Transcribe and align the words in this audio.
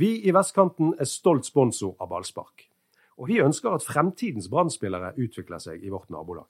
Vi 0.00 0.14
i 0.24 0.32
Vestkanten 0.32 0.94
er 0.96 1.08
stolt 1.08 1.44
sponsor 1.44 1.92
av 2.00 2.08
ballspark. 2.08 2.62
Og 3.20 3.28
vi 3.28 3.42
ønsker 3.44 3.74
at 3.74 3.84
fremtidens 3.84 4.48
brann 4.48 4.70
utvikler 4.72 5.60
seg 5.60 5.84
i 5.84 5.92
vårt 5.92 6.08
nabolag. 6.08 6.48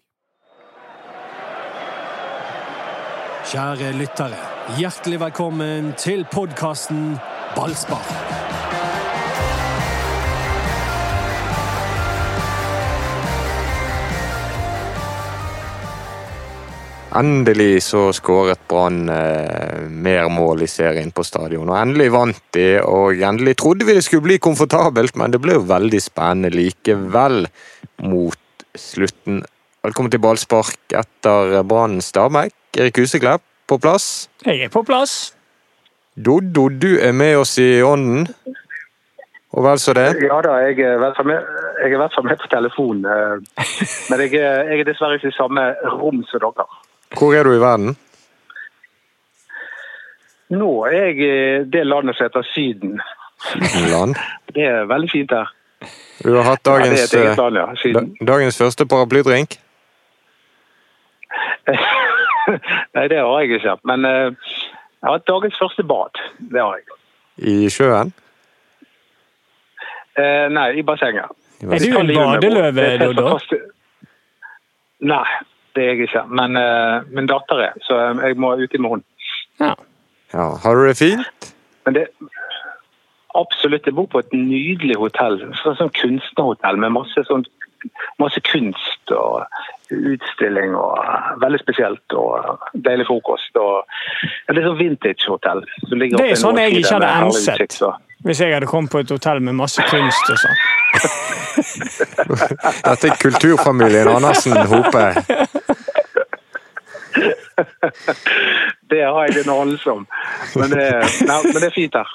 Kjære 3.51 3.91
lyttere, 3.99 4.39
hjertelig 4.79 5.19
velkommen 5.25 5.95
til 5.99 6.23
podkasten 6.31 7.17
Ballspar. 7.57 8.30
Endelig 17.11 17.83
så 17.83 18.13
skåret 18.15 18.61
Brann 18.71 19.09
eh, 19.11 19.81
mer 19.91 20.29
mål 20.31 20.63
i 20.63 20.69
serien 20.71 21.11
på 21.11 21.25
stadion. 21.27 21.67
Og 21.67 21.75
endelig 21.75 22.13
vant 22.15 22.43
de, 22.55 22.67
og 22.87 23.19
endelig 23.19 23.57
trodde 23.59 23.87
vi 23.89 23.97
det 23.97 24.05
skulle 24.07 24.29
bli 24.29 24.37
komfortabelt, 24.39 25.17
men 25.19 25.35
det 25.35 25.41
ble 25.43 25.57
jo 25.57 25.65
veldig 25.67 25.99
spennende 26.05 26.53
likevel 26.55 27.49
mot 28.07 28.65
slutten. 28.79 29.41
Velkommen 29.83 30.13
til 30.13 30.23
ballspark 30.23 30.95
etter 30.95 31.65
Brann 31.67 31.99
Stabæk. 32.05 32.55
Erik 32.79 33.01
Huseklepp 33.03 33.43
på 33.67 33.81
plass. 33.83 34.29
Jeg 34.47 34.69
er 34.69 34.71
på 34.71 34.85
plass. 34.87 35.33
Doddo, 36.15 36.69
du 36.69 36.93
er 37.03 37.11
med 37.17 37.41
oss 37.41 37.57
i 37.59 37.83
ånden. 37.83 38.29
Og 39.51 39.67
vel 39.67 39.83
så 39.83 39.97
det? 39.99 40.13
Ja 40.23 40.39
da, 40.47 40.61
jeg 40.63 40.79
er 40.79 41.03
hvert 41.03 41.19
fall 41.19 41.27
med, 41.27 41.51
med, 42.23 42.39
på 42.39 42.53
telefon. 42.55 43.03
Eh, 43.03 43.67
men 44.13 44.23
jeg, 44.23 44.37
jeg 44.39 44.79
er 44.79 44.87
dessverre 44.87 45.19
ikke 45.19 45.35
i 45.35 45.37
samme 45.41 45.67
rom 45.97 46.23
som 46.31 46.47
dere. 46.47 46.69
Hvor 47.19 47.35
er 47.35 47.45
du 47.45 47.55
i 47.55 47.61
verden? 47.61 47.97
Nå 50.51 50.71
er 50.87 50.93
jeg 50.93 51.17
i 51.19 51.33
det 51.71 51.87
landet 51.87 52.17
som 52.17 52.27
heter 52.27 52.47
Syden. 52.53 53.01
Land? 53.91 54.15
Det 54.55 54.65
er 54.67 54.85
veldig 54.91 55.11
fint 55.11 55.31
her. 55.31 55.53
Du 56.25 56.35
har 56.35 56.43
hatt 56.45 56.65
dagens, 56.67 57.15
ja, 57.15 57.35
land, 57.39 58.17
ja. 58.19 58.27
dagens 58.27 58.59
første 58.59 58.87
paraplydrink? 58.87 59.55
Nei, 62.95 63.05
det 63.09 63.19
har 63.19 63.41
jeg 63.41 63.61
ikke. 63.61 63.77
Men 63.89 64.05
uh, 64.05 64.11
jeg 64.11 65.07
har 65.07 65.15
hatt 65.15 65.29
dagens 65.31 65.57
første 65.63 65.85
bad. 65.87 66.21
Det 66.53 66.61
har 66.61 66.81
jeg. 66.81 66.99
I 67.39 67.71
sjøen? 67.73 68.13
Uh, 70.19 70.51
nei, 70.53 70.67
i 70.77 70.83
bassenget. 70.85 71.31
Er 71.63 71.79
du 71.79 71.99
en 72.01 72.11
badeløve, 72.11 72.89
Doddo? 73.01 73.39
Nei, 75.01 75.25
det 75.75 75.85
er 75.85 75.95
jeg 75.95 76.09
ikke. 76.09 76.25
Men 76.29 76.59
uh, 76.59 77.07
min 77.15 77.29
datter 77.31 77.65
er, 77.69 77.79
så 77.87 77.99
jeg 78.25 78.37
må 78.41 78.55
ut 78.59 78.75
i 78.75 78.83
morgen. 78.83 79.05
Ja. 79.61 79.75
ja. 80.33 80.47
Har 80.63 80.75
du 80.75 80.87
det 80.89 80.97
fint? 80.99 81.55
Men 81.87 81.95
det, 81.95 82.07
absolutt. 83.35 83.87
Jeg 83.87 83.95
bor 83.95 84.09
på 84.11 84.23
et 84.23 84.33
nydelig 84.37 84.99
hotell. 84.99 85.41
Sånn, 85.63 85.79
sånn 85.79 85.95
kunstnerhotell 86.01 86.81
med 86.83 86.95
masse, 86.97 87.25
sånn, 87.29 87.47
masse 88.21 88.43
kunst 88.45 89.15
og 89.15 89.47
utstilling 89.91 90.77
og 90.79 90.99
uh, 90.99 91.33
veldig 91.43 91.63
spesielt. 91.63 92.19
Og 92.19 92.67
deilig 92.75 93.09
frokost. 93.11 93.57
Og, 93.61 93.99
ja, 94.47 94.55
det 94.55 94.63
er 94.63 94.71
sånn 94.71 94.81
vintage-hotell. 94.83 95.67
Det 95.91 96.25
er 96.29 96.39
sånn 96.39 96.63
jeg 96.63 96.81
ikke 96.83 96.97
hadde 96.99 97.17
ansett. 97.25 97.83
Hvis 98.21 98.43
jeg 98.43 98.53
hadde 98.53 98.69
kommet 98.69 98.93
på 98.93 99.01
et 99.01 99.13
hotell 99.15 99.41
med 99.41 99.57
masse 99.57 99.81
kunst 99.89 100.35
og 100.35 100.43
sånn. 100.43 100.59
Dette 102.85 103.09
er 103.09 103.17
kulturfamilien 103.21 104.09
Andersen 104.09 104.57
Hope. 104.71 105.05
Det 108.91 109.03
har 109.05 109.29
jeg 109.29 109.45
en 109.45 109.53
anelse 109.55 109.91
om. 109.91 110.07
Men 110.59 110.73
det, 110.75 110.87
nei, 111.29 111.39
men 111.47 111.57
det 111.57 111.69
er 111.69 111.75
fint 111.75 111.95
her. 111.95 112.11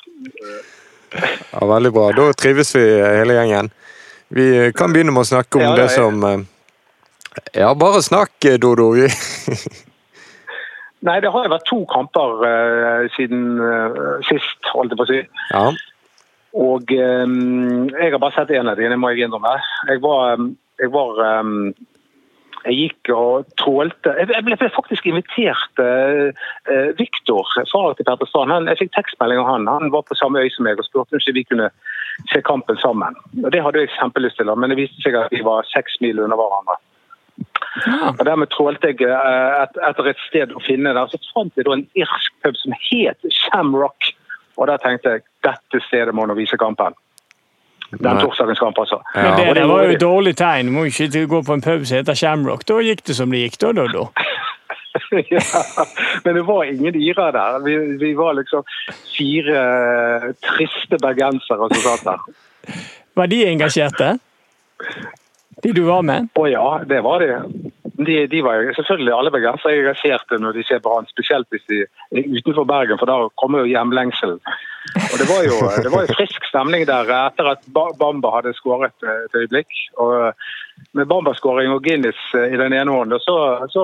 Ja, 1.54 1.62
Veldig 1.70 1.92
bra. 1.96 2.10
Da 2.18 2.28
trives 2.36 2.74
vi 2.76 2.84
hele 3.00 3.38
gjengen. 3.38 3.72
Vi 4.36 4.72
kan 4.76 4.94
begynne 4.94 5.14
med 5.16 5.24
å 5.24 5.30
snakke 5.30 5.62
om 5.62 5.64
ja, 5.64 5.74
det, 5.78 5.86
det 5.86 5.96
som 5.96 6.24
eh, 6.26 6.40
Ja, 7.62 7.70
bare 7.78 8.02
snakk, 8.04 8.34
Dodo. 8.60 8.92
Nei, 11.06 11.20
det 11.22 11.30
har 11.30 11.46
jo 11.46 11.54
vært 11.54 11.68
to 11.70 11.82
kamper 11.92 12.40
uh, 12.42 13.04
siden 13.14 13.60
uh, 13.62 14.16
sist, 14.26 14.58
holdt 14.74 14.96
jeg 14.96 14.98
på 14.98 15.06
å 15.06 15.10
si. 15.12 15.20
Ja. 15.52 15.66
Og 16.56 16.94
um, 16.96 17.92
jeg 17.92 18.14
har 18.14 18.22
bare 18.24 18.34
sett 18.34 18.56
én 18.56 18.72
av 18.72 18.80
dem, 18.80 18.90
det 18.90 18.98
må 18.98 19.12
jeg 19.14 19.28
innrømme. 19.28 19.54
Jeg 19.92 20.02
var, 20.02 20.42
jeg 20.82 20.94
var 20.96 21.22
um, 21.44 21.60
jeg 22.66 22.78
gikk 22.80 23.12
og 23.14 23.50
trålte. 23.62 24.14
Jeg 24.18 24.46
ble 24.46 24.58
faktisk 24.74 25.06
invitert 25.10 25.82
uh, 25.82 26.32
uh, 26.70 26.90
Viktor, 26.98 27.46
far 27.72 27.94
til 27.98 28.08
Petter 28.08 28.30
Strand. 28.30 28.70
Jeg 28.72 28.82
fikk 28.82 28.96
tekstmelding 28.96 29.42
av 29.44 29.52
han. 29.52 29.70
Han 29.70 29.94
var 29.94 30.06
på 30.08 30.18
samme 30.18 30.42
øy 30.42 30.50
som 30.54 30.66
meg 30.68 30.82
og 30.82 30.88
spurte 30.88 31.14
om 31.14 31.22
ikke 31.22 31.36
vi 31.38 31.46
kunne 31.52 31.70
se 32.32 32.42
kampen 32.48 32.80
sammen. 32.82 33.18
Og 33.44 33.52
Det 33.54 33.62
hadde 33.62 33.86
jeg 33.86 33.94
kjempelyst 34.00 34.42
til, 34.42 34.52
men 34.58 34.74
det 34.74 34.80
viste 34.82 35.06
seg 35.06 35.18
at 35.20 35.34
vi 35.34 35.44
var 35.46 35.68
seks 35.70 36.00
mil 36.02 36.24
under 36.26 36.40
hverandre. 36.42 36.80
Ja. 37.86 38.12
Og 38.16 38.26
Dermed 38.26 38.50
trålte 38.56 38.94
jeg 38.94 39.02
uh, 39.06 39.64
et, 39.64 39.82
etter 39.92 40.12
et 40.12 40.28
sted 40.28 40.56
å 40.56 40.66
finne 40.66 40.96
der. 40.98 41.12
Så 41.12 41.22
fant 41.36 41.54
jeg 41.58 41.70
da 41.70 41.78
en 41.78 41.88
irsk 42.00 42.38
pub 42.46 42.58
som 42.64 42.78
het 42.90 43.32
Shamrock. 43.44 44.14
Og 44.56 44.70
da 44.72 44.80
tenkte 44.82 45.18
jeg 45.18 45.28
dette 45.46 45.82
stedet 45.86 46.16
må 46.16 46.26
nå 46.26 46.38
vise 46.38 46.58
kampen. 46.58 46.96
Den 48.00 48.20
torsdagens 48.20 48.60
kamp, 48.60 48.80
altså. 48.80 49.02
Ja. 49.14 49.22
Men 49.22 49.38
det, 49.40 49.46
det, 49.60 49.68
var 49.70 49.84
jo 49.84 49.96
et 49.96 50.02
dårlig 50.02 50.36
tegn. 50.38 50.72
Må 50.76 50.86
ikke 50.90 51.26
gå 51.32 51.42
på 51.48 51.58
en 51.58 51.64
pub 51.66 51.86
som 51.86 52.00
heter 52.00 52.18
Shamrock. 52.18 52.66
Da 52.68 52.80
gikk 52.84 53.06
det 53.08 53.16
som 53.18 53.32
det 53.32 53.46
gikk, 53.46 53.60
da, 53.62 53.72
Doddo. 53.78 54.10
ja, 55.30 55.42
men 56.24 56.36
det 56.36 56.42
var 56.48 56.64
ingen 56.64 56.96
irer 56.96 57.32
der. 57.32 57.60
Vi, 57.66 57.78
vi, 58.02 58.14
var 58.14 58.34
liksom 58.34 58.64
fire 59.18 59.64
triste 60.44 61.00
bergensere 61.02 61.70
som 61.72 61.84
satt 61.84 62.06
der. 62.08 62.78
Var 63.16 63.32
de 63.32 63.42
engasjerte? 63.48 64.18
De 65.64 65.72
du 65.72 65.86
var 65.88 66.04
med? 66.04 66.30
Å 66.36 66.48
ja, 66.52 66.68
det 66.88 67.02
var 67.06 67.24
de. 67.24 67.40
De, 67.96 68.16
de 68.28 68.42
var 68.44 68.72
selvfølgelig 68.76 69.14
alle 69.16 69.32
bergensere 69.32 69.80
engasjerte 69.80 70.40
når 70.42 70.60
de 70.60 70.64
ser 70.68 70.82
på 70.84 70.96
han, 70.98 71.08
spesielt 71.12 71.48
hvis 71.54 71.68
de 71.72 71.84
er 71.86 72.32
utenfor 72.40 72.68
Bergen, 72.68 73.00
for 73.00 73.10
da 73.10 73.30
kommer 73.40 73.64
jo 73.64 73.72
hjemlengselen. 73.72 74.42
Og 74.96 75.18
det 75.20 75.28
var, 75.30 75.42
jo, 75.48 75.58
det 75.84 75.92
var 75.92 76.06
jo 76.06 76.16
frisk 76.16 76.46
stemning 76.50 76.86
der 76.88 77.10
etter 77.10 77.52
at 77.56 77.66
Bamba 77.74 78.32
hadde 78.38 78.54
skåret 78.58 78.96
et 79.10 79.38
øyeblikk. 79.38 79.72
Og 80.02 80.34
med 80.96 81.08
Bamba-skåring 81.08 81.72
og 81.72 81.84
Guinness 81.84 82.20
eh, 82.36 82.54
i 82.54 82.60
den 82.60 82.74
ene 82.74 82.92
hånden, 82.92 83.20
så, 83.20 83.36
så 83.72 83.84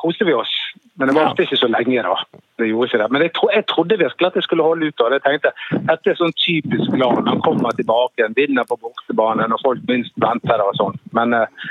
koste 0.00 0.26
vi 0.28 0.34
oss. 0.36 0.52
Men 1.00 1.08
det 1.08 1.16
varte 1.16 1.44
ikke 1.46 1.60
så 1.60 1.68
lenge, 1.72 2.02
da. 2.04 2.40
Det 2.60 2.68
gjorde 2.68 2.88
ikke 2.90 3.00
det. 3.02 3.08
Men 3.14 3.24
jeg, 3.24 3.32
tro, 3.36 3.48
jeg 3.54 3.66
trodde 3.70 3.98
virkelig 4.00 4.28
at 4.28 4.36
det 4.36 4.44
skulle 4.44 4.66
holde 4.66 4.90
ut. 4.90 5.00
og 5.00 5.14
jeg 5.16 5.24
tenkte 5.24 5.54
Dette 5.88 6.12
er 6.12 6.18
sånn 6.20 6.36
typisk 6.36 6.96
land. 7.00 7.28
Han 7.28 7.40
kommer 7.44 7.76
tilbake, 7.76 8.28
vinner 8.36 8.68
på 8.68 8.78
bortebanen, 8.80 9.54
og 9.56 9.64
folk 9.64 9.88
minst 9.88 10.12
venter 10.20 10.60
det 10.60 10.68
og 10.68 10.76
sånn. 10.80 11.00
Men 11.16 11.38
eh. 11.38 11.64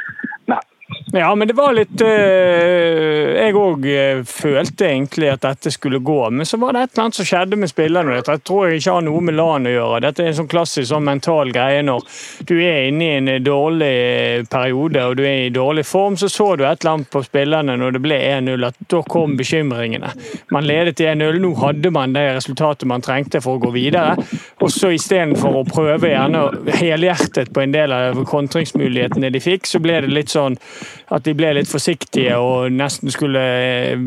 Ja, 1.14 1.36
men 1.36 1.48
det 1.48 1.54
var 1.54 1.74
litt 1.76 2.02
øh, 2.02 3.36
Jeg 3.36 3.56
òg 3.60 3.86
øh, 3.86 4.22
følte 4.24 4.86
egentlig 4.88 5.28
at 5.34 5.42
dette 5.44 5.72
skulle 5.74 6.00
gå, 6.00 6.30
men 6.30 6.48
så 6.48 6.56
var 6.62 6.72
det 6.72 6.84
et 6.86 6.94
eller 6.94 7.04
annet 7.04 7.18
som 7.18 7.28
skjedde 7.28 7.58
med 7.60 7.72
spillerne. 7.72 8.14
Jeg 8.16 8.44
tror 8.48 8.70
jeg 8.70 8.80
ikke 8.80 8.94
har 8.96 9.04
noe 9.04 9.24
med 9.28 9.36
LAN 9.36 9.68
å 9.68 9.74
gjøre. 9.74 10.00
Dette 10.06 10.24
er 10.24 10.32
en 10.32 10.38
sånn 10.38 10.50
klassisk 10.52 10.88
sånn 10.88 11.04
mental 11.04 11.52
greie 11.52 11.82
når 11.84 12.06
du 12.48 12.54
er 12.64 12.88
inne 12.88 13.10
i 13.10 13.18
en 13.18 13.32
dårlig 13.44 14.48
periode 14.52 15.04
og 15.10 15.18
du 15.20 15.26
er 15.26 15.50
i 15.50 15.52
dårlig 15.52 15.84
form. 15.90 16.16
Så 16.16 16.30
så 16.32 16.54
du 16.56 16.64
et 16.64 16.86
eller 16.86 16.94
annet 16.94 17.12
på 17.12 17.24
spillerne 17.28 17.76
når 17.82 17.98
det 17.98 18.04
ble 18.08 18.22
1-0, 18.30 18.68
at 18.70 18.80
da 18.96 19.04
kom 19.12 19.36
bekymringene. 19.42 20.14
Man 20.56 20.70
ledet 20.70 21.04
1-0, 21.04 21.42
nå 21.44 21.52
hadde 21.60 21.92
man 21.92 22.16
det 22.16 22.28
resultatet 22.38 22.88
man 22.88 23.04
trengte 23.04 23.44
for 23.44 23.60
å 23.60 23.66
gå 23.66 23.74
videre. 23.76 24.16
Og 24.64 24.72
så 24.72 24.94
istedenfor 24.96 25.60
å 25.60 25.68
prøve 25.68 26.14
gjerne 26.14 26.48
helhjertet 26.80 27.52
på 27.52 27.66
en 27.66 27.76
del 27.76 27.92
av 27.96 28.24
kontringsmulighetene 28.32 29.34
de 29.34 29.44
fikk, 29.44 29.68
så 29.68 29.84
ble 29.84 30.00
det 30.06 30.16
litt 30.16 30.32
sånn 30.32 30.56
at 31.12 31.26
de 31.26 31.34
ble 31.36 31.50
litt 31.58 31.68
forsiktige 31.68 32.38
og 32.40 32.72
nesten 32.72 33.12
skulle 33.12 33.42
eh, 33.42 34.04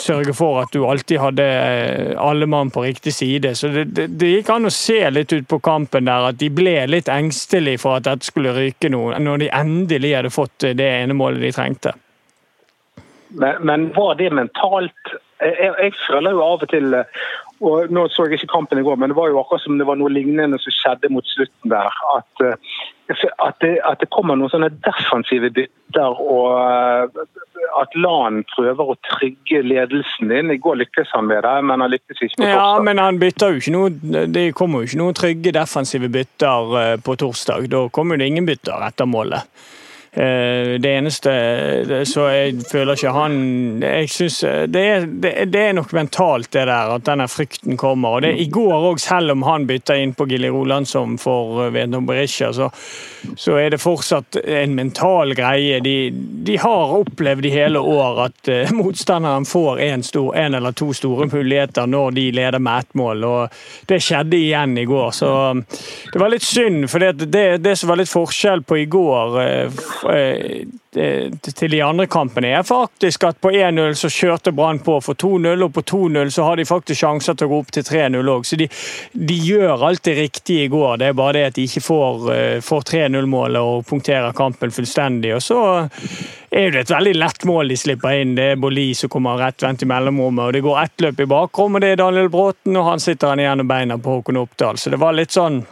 sørge 0.00 0.32
for 0.36 0.62
at 0.62 0.72
du 0.72 0.86
alltid 0.88 1.20
hadde 1.20 1.44
eh, 1.44 2.14
alle 2.16 2.48
mann 2.48 2.72
på 2.72 2.86
riktig 2.86 3.12
side. 3.12 3.52
Så 3.58 3.68
det, 3.74 3.84
det, 3.96 4.06
det 4.16 4.30
gikk 4.30 4.50
an 4.54 4.70
å 4.70 4.72
se 4.72 4.98
litt 5.12 5.34
ut 5.36 5.48
på 5.50 5.60
kampen 5.64 6.08
der 6.08 6.30
at 6.30 6.40
de 6.40 6.48
ble 6.52 6.78
litt 6.88 7.12
engstelige 7.12 7.82
for 7.84 7.98
at 7.98 8.08
dette 8.08 8.30
skulle 8.30 8.56
ryke 8.56 8.90
noe, 8.92 9.18
når 9.20 9.44
de 9.44 9.52
endelig 9.52 10.14
hadde 10.16 10.32
fått 10.32 10.70
det 10.80 10.88
ene 11.02 11.16
målet 11.16 11.44
de 11.44 11.52
trengte. 11.56 11.92
Men, 13.36 13.60
men 13.66 13.88
var 13.92 14.16
det 14.16 14.32
mentalt 14.32 15.16
jeg, 15.42 15.72
jeg, 15.82 15.92
føler 16.06 16.32
jo 16.32 16.40
av 16.40 16.62
og 16.64 16.70
til 16.70 16.94
og 17.64 17.92
Nå 17.92 18.04
så 18.12 18.26
jeg 18.26 18.40
ikke 18.40 18.52
kampen 18.52 18.80
i 18.80 18.84
går, 18.84 18.98
men 19.00 19.12
det 19.12 19.16
var 19.16 19.30
jo 19.32 19.40
akkurat 19.40 19.62
som 19.64 19.78
det 19.80 19.86
var 19.88 19.96
noe 19.96 20.12
lignende 20.12 20.58
som 20.60 20.74
skjedde 20.74 21.08
mot 21.12 21.24
slutten 21.30 21.72
der. 21.72 22.00
At, 22.12 22.42
eh, 22.44 22.74
at, 23.08 23.56
det, 23.64 23.78
at 23.80 24.02
det, 24.02 24.10
kommer 24.12 24.36
noen 24.36 24.52
sånne 24.52 24.68
defensive 24.84 25.48
bytter, 25.56 26.20
og 26.20 26.52
eh, 26.60 27.24
at 27.80 27.96
LAN 27.96 28.42
prøver 28.52 28.92
å 28.92 28.98
trygge 29.08 29.62
ledelsen 29.64 30.32
din. 30.32 30.52
I 30.52 30.60
går 30.60 30.82
lyktes 30.82 31.14
han 31.16 31.30
med 31.30 31.42
det, 31.46 31.54
men 31.70 31.84
han 31.84 31.94
lykkes 31.94 32.20
ikke 32.20 32.34
på 32.34 32.44
torsdag. 32.44 32.60
Ja, 32.60 32.84
men 32.84 33.00
han 33.00 33.22
bytter 33.22 33.54
jo 33.54 33.62
ikke 33.62 33.76
noe, 33.76 34.26
Det 34.36 34.46
kommer 34.58 34.82
jo 34.82 34.90
ikke 34.90 35.00
noen 35.00 35.16
trygge 35.16 35.56
defensive 35.56 36.12
bytter 36.12 36.78
eh, 36.82 36.94
på 37.00 37.16
torsdag. 37.24 37.70
Da 37.72 37.86
kommer 37.88 38.20
det 38.20 38.28
ingen 38.32 38.48
bytter 38.48 38.84
etter 38.90 39.08
målet. 39.08 39.48
Eh, 40.16 40.78
det 40.80 40.88
eneste 40.96 41.32
Så 42.08 42.22
jeg 42.32 42.62
føler 42.70 42.96
ikke 42.96 43.10
han 43.12 43.34
Jeg 43.84 44.08
syns 44.08 44.38
det, 44.72 44.84
det, 45.20 45.60
er 45.60 45.74
nok 45.76 45.92
mentalt, 45.92 46.48
det 46.54 46.62
der, 46.70 46.94
at 46.94 47.04
denne 47.04 47.26
frykten 47.28 47.76
kommer. 47.76 48.16
Og 48.16 48.22
det 48.24 48.32
I 48.40 48.46
går 48.52 48.86
òg, 48.90 49.00
selv 49.02 49.34
om 49.34 49.44
han 49.44 49.66
bytta 49.68 49.96
inn 50.00 50.14
på 50.16 50.26
Gilly 50.30 50.48
Rolandsson 50.52 51.18
for 51.20 51.68
Vedno 51.74 52.00
Berisha, 52.06 52.52
så, 52.54 52.70
så, 53.36 53.56
er 53.60 53.74
det 53.74 53.80
fortsatt 53.82 54.38
en 54.40 54.74
mental 54.76 55.34
greie. 55.36 55.80
De, 55.84 56.10
de 56.46 56.56
har 56.62 56.94
opplevd 56.96 57.48
i 57.48 57.52
hele 57.52 57.80
år 57.80 58.22
at 58.26 58.50
motstanderen 58.78 59.44
får 59.48 59.82
en, 59.84 60.04
eller 60.56 60.76
to 60.76 60.92
store 60.96 61.28
muligheter 61.32 61.88
når 61.90 62.16
de 62.16 62.26
leder 62.38 62.62
med 62.62 62.86
ett 62.86 62.94
mål. 62.98 63.24
og 63.24 63.60
Det 63.88 64.00
skjedde 64.02 64.38
igjen 64.38 64.76
i 64.78 64.86
går. 64.88 65.10
så 65.10 65.32
Det 66.12 66.20
var 66.20 66.32
litt 66.32 66.46
synd, 66.46 66.88
for 66.90 67.04
det, 67.04 67.28
det, 67.32 67.46
det 67.64 67.76
som 67.76 67.92
var 67.92 68.00
litt 68.00 68.12
forskjell 68.12 68.64
på 68.66 68.80
i 68.84 68.88
går 68.90 69.40
uh, 69.40 70.05
Eh, 70.05 70.05
til 71.56 71.72
de 71.72 71.80
andre 71.84 72.06
kampene 72.10 72.52
er 72.56 72.64
faktisk 72.66 73.26
at 73.28 73.40
på 73.42 73.50
1-0 73.52 73.96
så 73.98 74.10
kjørte 74.12 74.52
Brann 74.56 74.80
på 74.84 74.96
for 75.04 75.18
2-0, 75.18 75.64
og 75.66 75.72
på 75.74 75.82
2-0 75.90 76.30
så 76.32 76.46
har 76.46 76.56
de 76.56 76.66
faktisk 76.68 77.02
sjanser 77.02 77.36
til 77.36 77.48
å 77.48 77.52
gå 77.52 77.58
opp 77.64 77.72
til 77.74 77.84
3-0 77.86 78.30
òg. 78.32 78.46
Så 78.48 78.58
de, 78.60 78.68
de, 79.12 79.36
gjør 79.46 79.84
alt 79.88 80.04
det 80.08 80.16
riktige 80.18 80.66
i 80.66 80.72
går. 80.72 80.96
Det 81.02 81.10
er 81.10 81.18
bare 81.18 81.36
det 81.38 81.44
at 81.50 81.58
de 81.58 81.66
ikke 81.68 81.84
får, 81.84 82.26
eh, 82.34 82.56
får 82.64 82.88
3-0-målet 82.92 83.60
og 83.60 83.86
punkterer 83.88 84.36
kampen 84.36 84.72
fullstendig. 84.74 85.34
Og 85.36 85.44
så 85.44 85.60
er 86.50 86.72
det 86.72 86.86
et 86.86 86.94
veldig 86.94 87.14
lett 87.18 87.46
mål 87.48 87.72
de 87.72 87.78
slipper 87.78 88.20
inn. 88.22 88.36
Det 88.38 88.50
er 88.54 88.60
Bolli 88.60 88.88
som 88.96 89.12
kommer 89.12 89.40
rett 89.42 89.62
vendt 89.62 89.84
i 89.84 89.90
mellomrommet, 89.90 90.46
og 90.46 90.56
det 90.56 90.64
går 90.64 90.82
ett 90.82 91.06
løp 91.06 91.20
i 91.20 91.30
bakrommet, 91.30 91.84
det 91.84 91.94
er 91.94 92.04
Daniel 92.04 92.32
Bråten, 92.32 92.76
og 92.76 92.92
han 92.92 93.02
sitter 93.02 93.34
han 93.34 93.42
igjen 93.42 93.64
og 93.64 93.70
beina 93.70 93.98
på 94.00 94.18
Håkon 94.18 94.40
Oppdal. 94.40 94.80
Så 94.80 94.92
det 94.92 95.02
var 95.02 95.16
litt 95.16 95.36
sånn 95.36 95.64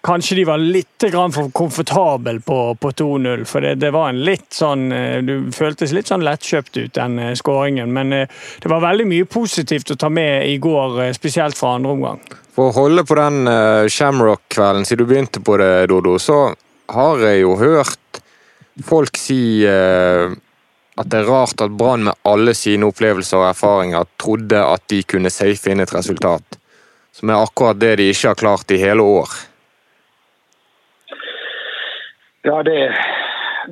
Kanskje 0.00 0.36
de 0.36 0.44
var 0.44 0.58
litt 0.58 1.04
for 1.34 1.50
komfortable 1.50 2.40
på, 2.40 2.74
på 2.74 2.90
2-0. 2.90 3.44
For 3.44 3.60
det, 3.60 3.74
det, 3.82 3.90
var 3.90 4.12
en 4.12 4.20
litt 4.22 4.52
sånn 4.54 4.92
eh, 4.92 5.18
Du 5.26 5.50
føltes 5.52 5.92
litt 5.92 6.06
sånn 6.06 6.22
lettkjøpt 6.22 6.76
ut, 6.78 6.92
den 6.94 7.18
eh, 7.18 7.34
skåringen. 7.34 7.90
Men 7.92 8.12
eh, 8.14 8.28
det 8.62 8.70
var 8.70 8.84
veldig 8.84 9.08
mye 9.10 9.26
positivt 9.26 9.90
å 9.90 9.98
ta 9.98 10.08
med 10.08 10.46
i 10.46 10.58
går, 10.62 11.00
spesielt 11.18 11.58
fra 11.58 11.74
andre 11.78 11.96
omgang. 11.96 12.22
For 12.54 12.70
å 12.70 12.76
holde 12.78 13.04
på 13.06 13.18
den 13.18 13.50
Shamrock-kvelden, 13.90 14.86
siden 14.86 15.02
du 15.02 15.10
begynte 15.10 15.42
på 15.42 15.58
det, 15.58 15.88
Dodo, 15.90 16.16
så 16.22 16.38
har 16.94 17.26
jeg 17.26 17.42
jo 17.42 17.56
hørt 17.58 18.22
folk 18.86 19.18
si 19.18 19.66
at 20.98 21.10
det 21.10 21.20
er 21.20 21.28
rart 21.30 21.62
at 21.62 21.74
Brann 21.78 22.08
med 22.08 22.18
alle 22.26 22.54
sine 22.58 22.88
opplevelser 22.90 23.38
og 23.38 23.50
erfaringer 23.52 24.08
trodde 24.18 24.62
at 24.62 24.82
de 24.90 25.04
kunne 25.06 25.30
safe 25.30 25.70
inn 25.70 25.82
et 25.82 25.94
resultat. 25.94 26.58
Som 27.14 27.30
er 27.30 27.42
akkurat 27.42 27.78
det 27.78 27.94
de 28.00 28.08
ikke 28.10 28.32
har 28.32 28.42
klart 28.42 28.74
i 28.74 28.80
hele 28.82 29.06
år. 29.06 29.30
Ja, 32.48 32.62
det, 32.64 32.94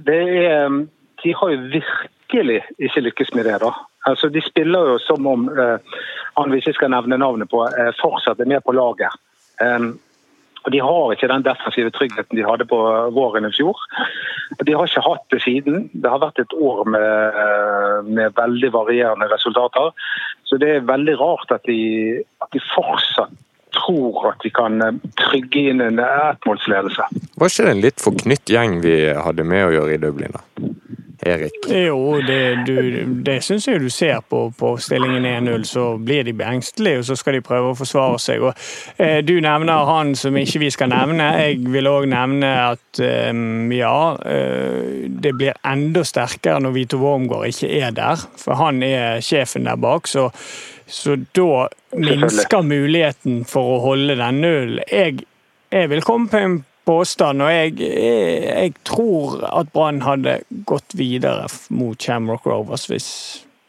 det 0.07 0.23
er 0.45 0.87
De 1.25 1.35
har 1.35 1.53
jo 1.53 1.69
virkelig 1.73 2.61
ikke 2.79 3.01
lykkes 3.01 3.35
med 3.35 3.47
det, 3.49 3.61
da. 3.63 3.73
Altså, 4.07 4.29
De 4.29 4.43
spiller 4.45 4.91
jo 4.91 4.99
som 4.99 5.27
om 5.27 5.49
eh, 5.49 5.79
han 6.37 6.53
vi 6.53 6.61
ikke 6.61 6.77
skal 6.77 6.93
nevne 6.93 7.17
navnet 7.19 7.49
på, 7.51 7.63
eh, 7.67 7.95
fortsatt 8.01 8.41
er 8.41 8.51
med 8.53 8.61
på 8.67 8.75
laget. 8.77 9.15
Um, 9.61 9.97
og 10.67 10.73
De 10.73 10.81
har 10.83 11.13
ikke 11.13 11.31
den 11.31 11.47
defensive 11.47 11.91
tryggheten 11.95 12.37
de 12.37 12.45
hadde 12.45 12.67
på 12.69 12.79
våren 13.17 13.47
i 13.49 13.53
fjor. 13.55 13.81
De 14.67 14.75
har 14.75 14.87
ikke 14.87 15.05
hatt 15.07 15.25
det 15.31 15.41
siden. 15.45 15.89
Det 15.95 16.11
har 16.11 16.21
vært 16.21 16.43
et 16.43 16.53
år 16.53 16.85
med, 16.85 17.41
eh, 17.43 17.99
med 18.19 18.37
veldig 18.37 18.73
varierende 18.75 19.31
resultater. 19.33 19.95
Så 20.45 20.59
det 20.59 20.71
er 20.75 20.91
veldig 20.93 21.17
rart 21.21 21.55
at 21.55 21.63
de, 21.71 22.23
at 22.43 22.51
de 22.53 22.61
fortsatt 22.75 23.33
tror 23.79 24.33
at 24.33 24.45
vi 24.47 24.53
kan 24.57 24.81
eh, 24.83 24.99
trygge 25.21 25.69
inn 25.73 25.85
en 25.85 26.03
ettmålsledelse. 26.03 27.09
Var 27.37 27.53
ikke 27.53 27.69
det 27.69 27.75
en 27.77 27.85
litt 27.85 28.05
forknytt 28.05 28.55
gjeng 28.57 28.81
vi 28.85 28.97
hadde 29.15 29.47
med 29.47 29.69
å 29.69 29.75
gjøre 29.79 29.97
i 29.97 30.03
Dublin? 30.03 30.37
da? 30.37 30.45
Erik? 31.27 31.53
Jo, 31.69 32.21
det, 32.27 32.63
du, 32.67 33.05
det 33.23 33.41
syns 33.45 33.67
jeg 33.69 33.81
du 33.81 33.89
ser 33.91 34.21
på, 34.29 34.51
på 34.59 34.75
stillingen 34.83 35.27
1-0. 35.27 35.65
Så 35.69 35.85
blir 35.99 36.27
de 36.27 36.35
engstelige, 36.45 36.99
og 37.01 37.09
så 37.09 37.17
skal 37.19 37.39
de 37.39 37.43
prøve 37.47 37.73
å 37.73 37.79
forsvare 37.79 38.21
seg. 38.23 38.45
Og, 38.45 38.69
eh, 39.03 39.19
du 39.25 39.35
nevner 39.43 39.89
han 39.89 40.15
som 40.19 40.37
ikke 40.37 40.63
vi 40.67 40.71
skal 40.75 40.93
nevne. 40.93 41.31
Jeg 41.41 41.65
vil 41.73 41.91
òg 41.91 42.09
nevne 42.13 42.53
at 42.69 43.03
eh, 43.03 43.33
ja, 43.79 43.99
eh, 44.29 45.09
det 45.09 45.35
blir 45.39 45.59
enda 45.67 46.05
sterkere 46.07 46.63
når 46.63 46.77
Vito 46.77 47.03
Wormgård 47.03 47.51
ikke 47.51 47.73
er 47.81 47.97
der. 47.97 48.27
For 48.41 48.59
han 48.61 48.83
er 48.87 49.23
sjefen 49.25 49.69
der 49.69 49.81
bak. 49.81 50.09
så 50.11 50.31
så 50.87 51.17
da 51.35 51.67
minsker 51.97 52.63
muligheten 52.63 53.43
for 53.49 53.77
å 53.77 53.83
holde 53.89 54.17
den 54.19 54.41
nullen. 54.45 54.81
Jeg, 54.91 55.25
jeg, 55.75 55.91
vil 55.91 56.05
komme 56.07 56.31
på 56.31 56.41
en 56.41 56.57
påstand, 56.87 57.43
og 57.43 57.51
jeg, 57.51 57.75
jeg, 57.83 58.43
jeg 58.47 58.75
tror 58.87 59.41
at 59.51 59.73
Brann 59.75 60.05
hadde 60.07 60.39
gått 60.69 60.95
videre 60.99 61.49
mot 61.75 61.99
Shamrock 61.99 62.47
Rovers 62.47 62.87
hvis 62.91 63.09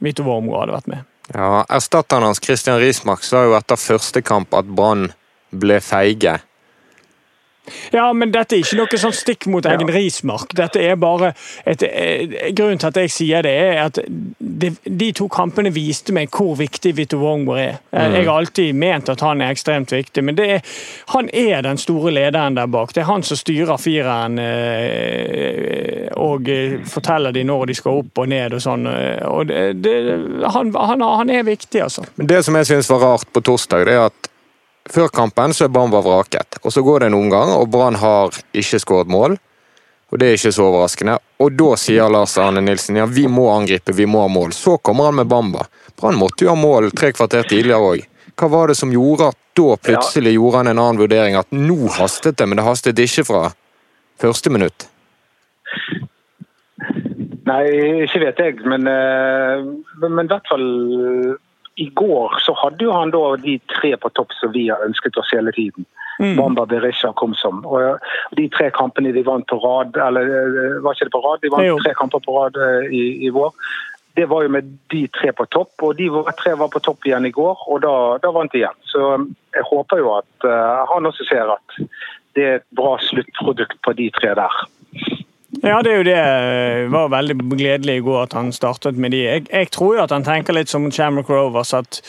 Vito 0.04 0.26
Wormgård 0.28 0.68
hadde 0.68 0.78
vært 0.78 0.92
med. 0.94 1.08
Ja, 1.34 1.66
Erstatteren 1.74 2.24
hans 2.30 2.40
Christian 2.44 2.78
Rismark 2.80 3.26
sa 3.26 3.44
jo 3.48 3.58
etter 3.58 3.80
første 3.82 4.22
kamp 4.24 4.54
at 4.56 4.70
Brann 4.70 5.10
ble 5.52 5.82
feige. 5.84 6.38
Ja, 7.94 8.14
men 8.14 8.32
dette 8.34 8.56
er 8.56 8.64
ikke 8.64 8.80
noe 8.80 9.00
sånn 9.00 9.16
stikk 9.16 9.48
mot 9.52 9.66
egen 9.68 9.90
rismark. 9.92 10.54
Dette 10.58 10.82
er 10.84 10.98
bare 11.00 11.34
et, 11.66 11.84
eh, 11.84 12.52
Grunnen 12.58 12.80
til 12.80 12.90
at 12.90 13.00
jeg 13.02 13.12
sier 13.12 13.46
det, 13.46 13.52
er 13.52 13.82
at 13.86 14.00
de, 14.08 14.72
de 14.84 15.12
to 15.16 15.28
kampene 15.32 15.72
viste 15.74 16.14
meg 16.16 16.32
hvor 16.34 16.56
viktig 16.60 16.96
Vito 16.98 17.20
Wongbo 17.22 17.58
er. 17.60 17.80
Mm. 17.92 18.16
Jeg 18.16 18.28
har 18.28 18.38
alltid 18.38 18.76
ment 18.76 19.10
at 19.10 19.24
han 19.26 19.42
er 19.42 19.54
ekstremt 19.56 19.92
viktig, 19.92 20.24
men 20.24 20.40
er, 20.40 20.62
han 21.14 21.30
er 21.34 21.62
den 21.66 21.82
store 21.82 22.14
lederen 22.16 22.58
der 22.58 22.70
bak. 22.72 22.94
Det 22.96 23.04
er 23.04 23.12
han 23.12 23.26
som 23.28 23.40
styrer 23.40 23.82
fireren 23.82 24.40
eh, 24.42 26.08
og 26.18 26.50
eh, 26.50 26.80
forteller 26.88 27.36
de 27.36 27.44
når 27.48 27.68
de 27.72 27.78
skal 27.78 28.02
opp 28.04 28.24
og 28.24 28.32
ned 28.32 28.58
og 28.58 28.64
sånn. 28.64 28.88
Og 29.28 29.48
det, 29.50 29.68
det, 29.84 29.98
han, 30.56 30.74
han, 30.76 31.04
han, 31.04 31.30
er 31.34 31.46
viktig, 31.48 31.82
altså. 31.84 32.08
Men 32.16 32.30
Det 32.30 32.44
som 32.46 32.56
jeg 32.58 32.72
syns 32.72 32.90
var 32.92 33.04
rart 33.04 33.30
på 33.34 33.44
torsdag, 33.44 33.86
det 33.88 33.98
er 33.98 34.08
at 34.08 34.27
før 34.94 35.12
kampen 35.14 35.54
så 35.54 35.66
er 35.66 35.74
Bamba 35.74 36.02
vraket. 36.02 36.60
Og 36.64 36.74
Så 36.74 36.84
går 36.84 37.00
det 37.00 37.12
en 37.12 37.20
omgang, 37.20 37.52
og 37.54 37.70
Brann 37.70 37.96
har 37.96 38.34
ikke 38.54 38.80
skåret 38.80 39.08
mål. 39.08 39.38
Og 40.12 40.20
Det 40.20 40.28
er 40.28 40.38
ikke 40.38 40.54
så 40.56 40.68
overraskende. 40.70 41.18
Og 41.44 41.52
da 41.60 41.76
sier 41.76 42.10
Lars 42.10 42.38
Arne 42.38 42.62
Nilsen 42.62 42.96
ja, 42.96 43.06
vi 43.06 43.28
må 43.28 43.50
angripe, 43.52 43.92
vi 43.94 44.06
må 44.06 44.22
ha 44.24 44.28
mål. 44.32 44.54
Så 44.56 44.78
kommer 44.78 45.10
han 45.10 45.16
med 45.16 45.28
Bamba. 45.28 45.66
Brann 46.00 46.16
måtte 46.16 46.46
jo 46.46 46.54
ha 46.54 46.56
mål 46.56 46.92
tre 46.92 47.12
kvarter 47.12 47.44
tidligere 47.44 47.82
òg. 47.84 48.06
Hva 48.38 48.48
var 48.54 48.68
det 48.70 48.78
som 48.78 48.92
gjorde 48.94 49.32
at 49.32 49.38
da 49.58 49.76
plutselig 49.82 50.36
gjorde 50.36 50.62
han 50.62 50.68
en 50.72 50.80
annen 50.80 51.02
vurdering? 51.02 51.36
At 51.36 51.50
nå 51.52 51.90
hastet 51.98 52.38
det, 52.38 52.46
men 52.48 52.60
det 52.60 52.68
hastet 52.68 53.00
ikke 53.02 53.26
fra 53.26 53.42
første 54.22 54.54
minutt? 54.54 54.88
Nei, 57.48 57.64
ikke 58.06 58.22
vet 58.26 58.40
jeg, 58.44 58.56
men, 58.68 58.88
eh, 58.92 59.66
men 60.04 60.26
i 60.26 60.32
hvert 60.32 60.50
fall 60.52 60.66
i 61.78 61.90
går 61.94 62.40
så 62.42 62.56
hadde 62.58 62.88
jo 62.88 62.94
han 62.96 63.12
da 63.14 63.36
de 63.38 63.60
tre 63.70 63.94
på 64.02 64.10
topp 64.18 64.34
som 64.34 64.52
vi 64.54 64.66
har 64.72 64.82
ønsket 64.86 65.18
oss 65.22 65.30
hele 65.34 65.54
tiden. 65.54 65.86
Mm. 66.20 66.34
Bamba, 66.38 66.66
Berisha 66.66 67.12
kom 67.14 67.36
som. 67.38 67.60
Og 67.70 68.00
de 68.38 68.48
tre 68.50 68.72
kampene 68.74 69.14
de 69.14 69.22
vant 69.26 69.46
på 69.46 69.60
rad, 69.62 69.98
eller 70.08 70.26
eh, 70.26 70.80
var 70.82 70.98
ikke 70.98 71.10
det 71.10 71.14
på 71.14 71.22
rad? 71.22 71.44
De 71.44 71.52
vant 71.54 71.84
tre 71.84 71.94
kamper 72.00 72.24
på 72.26 72.34
rad 72.34 72.58
eh, 72.58 72.90
i, 72.90 73.04
i, 73.28 73.30
vår. 73.34 73.54
Det 74.18 74.26
var 74.32 74.48
jo 74.48 74.54
med 74.56 74.72
de 74.90 75.04
tre 75.14 75.30
på 75.38 75.46
topp, 75.54 75.76
og 75.86 76.00
de 76.00 76.10
tre 76.40 76.56
var 76.58 76.72
på 76.74 76.82
topp 76.82 77.06
igjen 77.06 77.30
i 77.30 77.34
går, 77.36 77.62
og 77.70 77.84
da, 77.86 77.94
da 78.24 78.34
vant 78.34 78.56
de 78.56 78.64
igjen. 78.64 78.80
Så 78.90 79.04
um, 79.14 79.28
jeg 79.54 79.68
håper 79.70 80.02
jo 80.02 80.16
at 80.16 80.48
uh, 80.50 80.88
han 80.90 81.06
også 81.06 81.28
ser 81.30 81.54
at 81.54 81.78
det 82.34 82.48
er 82.48 82.58
et 82.58 82.68
bra 82.78 82.96
sluttprodukt 83.06 83.78
på 83.86 83.94
de 84.02 84.10
tre 84.18 84.34
der. 84.42 84.58
Ja, 85.64 85.82
det 85.82 85.92
er 85.92 85.98
jo 85.98 86.06
det. 86.06 86.18
Det 86.18 86.92
var 86.94 87.10
veldig 87.10 87.38
gledelig 87.58 87.96
i 87.98 88.04
går 88.06 88.22
at 88.28 88.36
han 88.38 88.52
startet 88.54 88.98
med 88.98 89.12
de. 89.12 89.24
Jeg, 89.26 89.48
jeg 89.52 89.72
tror 89.74 89.96
jo 89.98 90.04
at 90.04 90.14
han 90.14 90.26
tenker 90.28 90.56
litt 90.58 90.70
som 90.70 90.90
Shamrock 90.92 91.30
Rovers, 91.34 91.74
at 91.74 92.02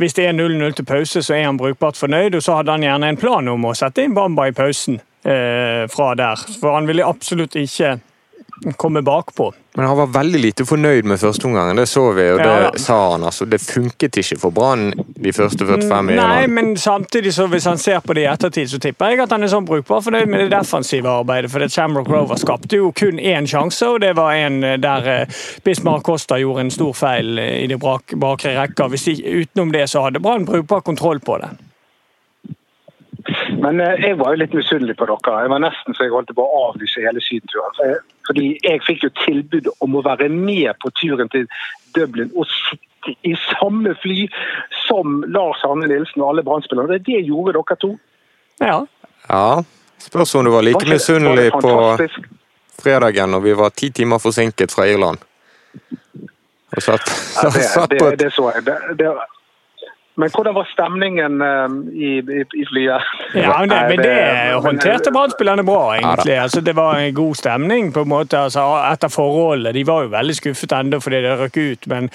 hvis 0.00 0.16
det 0.16 0.26
er 0.26 0.36
0-0 0.36 0.76
til 0.76 0.88
pause, 0.88 1.22
så 1.22 1.34
er 1.36 1.46
han 1.46 1.60
brukbart 1.60 1.96
fornøyd. 1.96 2.36
Og 2.36 2.42
så 2.44 2.58
hadde 2.58 2.74
han 2.74 2.84
gjerne 2.84 3.12
en 3.12 3.20
plan 3.20 3.48
om 3.48 3.68
å 3.68 3.74
sette 3.76 4.04
inn 4.04 4.16
Bamba 4.16 4.48
i 4.48 4.56
pausen 4.56 5.00
eh, 5.24 5.84
fra 5.92 6.12
der. 6.18 6.40
For 6.60 6.76
han 6.76 6.88
ville 6.88 7.06
absolutt 7.06 7.56
ikke 7.60 7.98
komme 8.76 9.02
bakpå. 9.02 9.52
Men 9.74 9.86
han 9.88 9.96
var 9.96 10.10
veldig 10.12 10.40
lite 10.40 10.64
fornøyd 10.68 11.06
med 11.08 11.20
førsteomgangen, 11.20 11.78
det 11.80 11.86
så 11.88 12.02
vi, 12.12 12.26
og 12.34 12.38
det 12.42 12.48
ja, 12.48 12.72
sa 12.76 12.98
han. 13.12 13.24
altså. 13.24 13.46
Det 13.48 13.58
funket 13.62 14.18
ikke 14.20 14.36
for 14.42 14.52
Brann 14.52 14.90
de 14.92 15.32
første 15.32 15.64
45 15.64 16.04
minuttene. 16.06 16.26
Nei, 16.28 16.46
men 16.52 16.76
samtidig, 16.76 17.32
så 17.34 17.46
hvis 17.48 17.64
han 17.70 17.80
ser 17.80 18.02
på 18.04 18.12
det 18.18 18.26
i 18.26 18.28
ettertid, 18.28 18.68
så 18.68 18.80
tipper 18.82 19.14
jeg 19.14 19.24
at 19.24 19.32
han 19.32 19.42
er 19.42 19.52
sånn 19.52 19.64
brukbar 19.68 20.04
fornøyd 20.04 20.28
med 20.28 20.44
det 20.44 20.50
defensive 20.52 21.08
arbeidet. 21.08 21.50
For 21.54 21.64
det 21.64 21.72
Shamrock 21.72 22.12
Rover 22.12 22.40
skapte 22.40 22.82
jo 22.82 22.92
kun 22.92 23.16
én 23.16 23.48
sjanse, 23.48 23.88
og 23.88 24.02
det 24.04 24.12
var 24.20 24.36
en 24.36 24.60
eh, 24.60 24.78
der 24.82 25.08
Bismarck 25.64 25.82
Bismar 25.82 26.00
Costa 26.00 26.38
gjorde 26.38 26.60
en 26.60 26.70
stor 26.70 26.92
feil 26.92 27.38
eh, 27.38 27.64
i 27.64 27.66
de 27.66 27.80
bakre 27.80 28.54
rekka. 28.58 28.88
Hvis 28.92 29.08
de, 29.08 29.18
utenom 29.42 29.72
det 29.72 29.88
så 29.90 30.04
hadde 30.04 30.20
Brann 30.20 30.44
brukbar 30.44 30.84
kontroll 30.84 31.20
på 31.20 31.40
det. 31.40 31.54
Men 33.62 33.80
jeg 33.80 34.16
var 34.20 34.34
jo 34.34 34.40
litt 34.42 34.54
misunnelig 34.56 34.96
på 34.98 35.08
dere. 35.10 35.42
Jeg 35.44 35.52
var 35.52 35.62
nesten 35.64 35.96
så 35.96 36.06
jeg 36.06 36.14
holdt 36.14 36.32
på 36.36 36.44
å 36.44 36.62
avlyse 36.68 37.04
hele 37.04 37.22
sydenturen. 37.24 38.00
Fordi 38.28 38.46
jeg 38.64 38.82
fikk 38.86 39.06
jo 39.06 39.12
tilbud 39.24 39.68
om 39.84 39.98
å 39.98 40.04
være 40.06 40.28
med 40.32 40.72
på 40.82 40.92
turen 41.00 41.30
til 41.32 41.46
Dublin 41.96 42.32
og 42.36 42.48
sitte 42.50 43.16
i 43.26 43.34
samme 43.48 43.94
fly 44.02 44.28
som 44.84 45.22
Lars 45.34 45.64
Arne 45.66 45.88
Nilsen 45.90 46.22
og 46.22 46.28
alle 46.28 46.44
brann 46.46 46.62
Det 47.02 47.22
gjorde 47.26 47.56
dere 47.58 47.76
to. 47.80 47.96
Ja. 48.62 48.86
ja. 49.28 49.62
Spørs 49.98 50.34
om 50.34 50.44
du 50.44 50.50
var 50.50 50.62
like 50.62 50.86
misunnelig 50.86 51.50
på 51.52 51.72
fredagen 52.82 53.30
når 53.30 53.40
vi 53.40 53.52
var 53.58 53.70
ti 53.70 53.90
timer 53.90 54.18
forsinket 54.18 54.72
fra 54.72 54.86
Irland. 54.86 55.18
Og 56.76 56.82
satt, 56.82 57.10
Ja, 57.42 57.50
det, 57.50 57.62
satt 57.68 57.90
det, 57.90 57.98
på 58.00 58.08
et 58.08 58.18
det 58.18 58.30
så 58.32 58.48
jeg. 58.54 58.64
Det, 58.66 58.76
det, 58.98 59.10
men 60.22 60.30
hvordan 60.30 60.54
var 60.54 60.68
stemningen 60.70 61.42
eh, 61.42 61.72
i, 61.98 62.10
i, 62.20 62.42
i 62.62 62.64
flyet? 62.68 63.08
Ja, 63.34 63.56
men 63.60 63.72
det, 63.72 63.80
men 63.88 64.02
det 64.06 64.54
håndterte 64.62 65.10
Brann-spillerne 65.10 65.64
bra, 65.66 65.96
egentlig. 65.96 66.36
Altså, 66.38 66.60
det 66.60 66.76
var 66.78 66.98
en 66.98 67.14
god 67.14 67.34
stemning 67.34 67.90
på 67.92 68.04
en 68.06 68.12
måte, 68.12 68.38
altså, 68.38 68.62
etter 68.86 69.10
forholdet. 69.10 69.74
De 69.74 69.82
var 69.86 70.06
jo 70.06 70.12
veldig 70.12 70.36
skuffet 70.38 70.76
ennå 70.78 71.00
fordi 71.02 71.22
det 71.24 71.34
røk 71.40 71.58
ut, 71.58 71.90
men, 71.90 72.08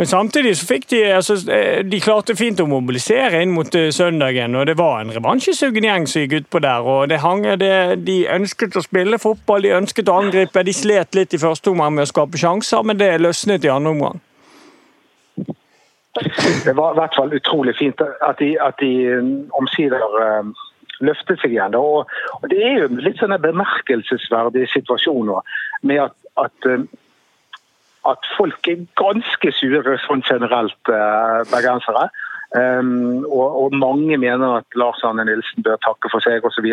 men 0.00 0.10
samtidig 0.14 0.54
så 0.56 0.70
fikk 0.70 0.88
de 0.94 1.02
altså, 1.18 1.36
eh, 1.52 1.84
De 1.84 2.00
klarte 2.00 2.38
fint 2.38 2.64
å 2.64 2.68
mobilisere 2.70 3.44
inn 3.44 3.52
mot 3.52 3.76
eh, 3.76 3.90
søndagen, 3.92 4.56
og 4.56 4.66
det 4.70 4.78
var 4.80 5.02
en 5.02 5.12
revansjesugen 5.12 5.90
gjeng 5.90 6.08
som 6.08 6.24
gikk 6.24 6.38
utpå 6.40 6.64
der. 6.64 6.88
og 6.96 7.08
det 7.12 7.20
hang, 7.20 7.44
det, 7.60 7.72
De 8.08 8.22
ønsket 8.32 8.80
å 8.80 8.86
spille 8.86 9.20
fotball, 9.20 9.68
de 9.68 9.76
ønsket 9.76 10.08
å 10.08 10.20
angripe. 10.24 10.64
De 10.64 10.72
slet 10.76 11.20
litt 11.20 11.36
i 11.36 11.42
første 11.42 11.74
omgang 11.74 11.98
med 11.98 12.08
å 12.08 12.12
skape 12.14 12.40
sjanser, 12.40 12.80
men 12.86 12.96
det 12.96 13.18
løsnet 13.20 13.68
i 13.68 13.76
andre 13.76 13.92
omgang. 13.92 14.22
Det 16.64 16.76
var 16.76 16.92
i 16.92 16.98
hvert 17.00 17.16
fall 17.16 17.32
utrolig 17.32 17.72
fint 17.78 18.00
at 18.04 18.40
de, 18.40 18.50
de 18.80 18.92
omsider 19.56 20.02
eh, 20.22 20.50
løftet 21.00 21.40
seg 21.40 21.54
igjen. 21.54 21.76
Og, 21.78 22.10
og 22.40 22.50
Det 22.52 22.58
er 22.62 22.82
jo 22.82 22.90
litt 23.00 23.20
sånne 23.22 23.40
bemerkelsesverdige 23.42 24.70
situasjoner 24.74 25.54
med 25.88 26.04
at, 26.08 26.16
at, 26.44 26.68
eh, 26.68 26.84
at 28.08 28.28
folk 28.36 28.68
er 28.68 28.84
ganske 29.00 29.54
sure 29.56 29.96
sånn 30.04 30.24
generelt, 30.26 30.78
uh, 30.90 31.46
bergensere. 31.52 32.08
Um, 32.52 33.22
og, 33.30 33.46
og 33.62 33.76
mange 33.78 34.18
mener 34.20 34.58
at 34.58 34.74
Lars 34.76 35.00
Arne 35.06 35.24
Nilsen 35.24 35.64
bør 35.64 35.78
takke 35.86 36.10
for 36.12 36.20
seg 36.20 36.44
osv. 36.44 36.66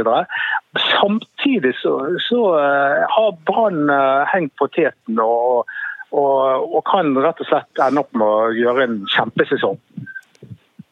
Samtidig 0.90 1.76
så, 1.80 1.94
så 2.26 2.40
uh, 2.58 3.06
har 3.14 3.38
Brann 3.48 3.86
uh, 3.94 4.26
hengt 4.34 4.52
poteten 4.60 5.22
og, 5.24 5.70
og, 6.12 6.76
og 6.76 6.84
kan 6.90 7.12
rett 7.22 7.42
og 7.44 7.50
slett 7.50 7.82
ende 7.86 8.02
opp 8.04 8.14
med 8.18 8.26
å 8.28 8.50
gjøre 8.58 8.88
en 8.88 8.98
kjempesesong. 9.14 9.78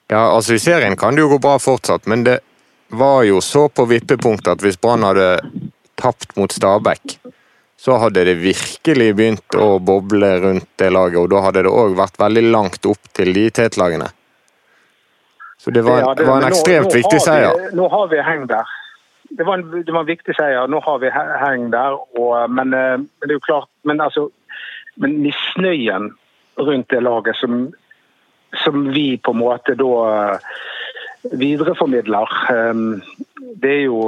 Ja, 0.09 0.21
altså 0.31 0.53
I 0.55 0.59
serien 0.63 0.95
kan 0.95 1.15
det 1.17 1.25
jo 1.25 1.31
gå 1.33 1.39
bra 1.43 1.57
fortsatt, 1.59 2.05
men 2.07 2.23
det 2.23 2.39
var 2.95 3.23
jo 3.27 3.41
så 3.43 3.65
på 3.69 3.83
vippepunktet 3.89 4.53
at 4.53 4.61
hvis 4.63 4.77
Brann 4.79 5.03
hadde 5.03 5.25
tapt 5.99 6.35
mot 6.37 6.51
Stabæk, 6.53 7.17
så 7.77 7.97
hadde 8.01 8.23
det 8.25 8.37
virkelig 8.41 9.09
begynt 9.17 9.57
å 9.57 9.77
boble 9.83 10.29
rundt 10.41 10.69
det 10.81 10.89
laget, 10.95 11.19
og 11.19 11.27
da 11.33 11.41
hadde 11.45 11.65
det 11.67 11.73
òg 11.73 11.97
vært 11.99 12.17
veldig 12.21 12.45
langt 12.53 12.87
opp 12.89 13.11
til 13.17 13.33
de 13.35 13.49
tetlagene. 13.53 14.07
Så 15.61 15.71
det 15.73 15.83
var, 15.85 15.99
Ja, 15.99 16.13
det- 16.13 16.25
var 16.25 16.37
en 16.41 16.47
ekstremt 16.47 16.87
nå- 16.87 16.93
nå 16.93 16.97
viktig 17.01 17.19
seier. 17.21 17.53
Vi, 17.57 17.75
nå 17.75 17.87
har 17.89 18.07
vi 18.07 18.17
heng 18.23 18.47
der. 18.47 18.65
Det 19.37 19.43
var, 19.45 19.57
en, 19.57 19.83
det 19.83 19.91
var 19.91 19.99
en 20.01 20.07
viktig 20.07 20.35
seier. 20.37 20.67
Nå 20.71 20.79
har 20.85 20.99
vi 20.99 21.09
he- 21.09 21.37
heng 21.43 21.69
der. 21.71 21.97
Og, 22.17 22.49
men, 22.49 22.73
eh, 22.73 22.97
men 22.97 23.09
det 23.27 23.31
er 23.31 23.39
jo 23.39 23.43
klart 23.43 23.67
Men 23.83 23.97
altså 23.99 24.29
men 24.97 25.19
misnøyen 25.21 26.11
rundt 26.57 26.89
det 26.91 27.03
laget 27.03 27.37
som, 27.37 27.67
som 28.63 28.87
vi 28.93 29.17
på 29.17 29.33
en 29.35 29.41
måte 29.43 29.75
da 29.77 29.91
eh, 30.09 30.51
videreformidler, 31.37 32.37
eh, 32.53 32.83
det 33.61 33.73
er 33.73 33.85
jo 33.85 34.01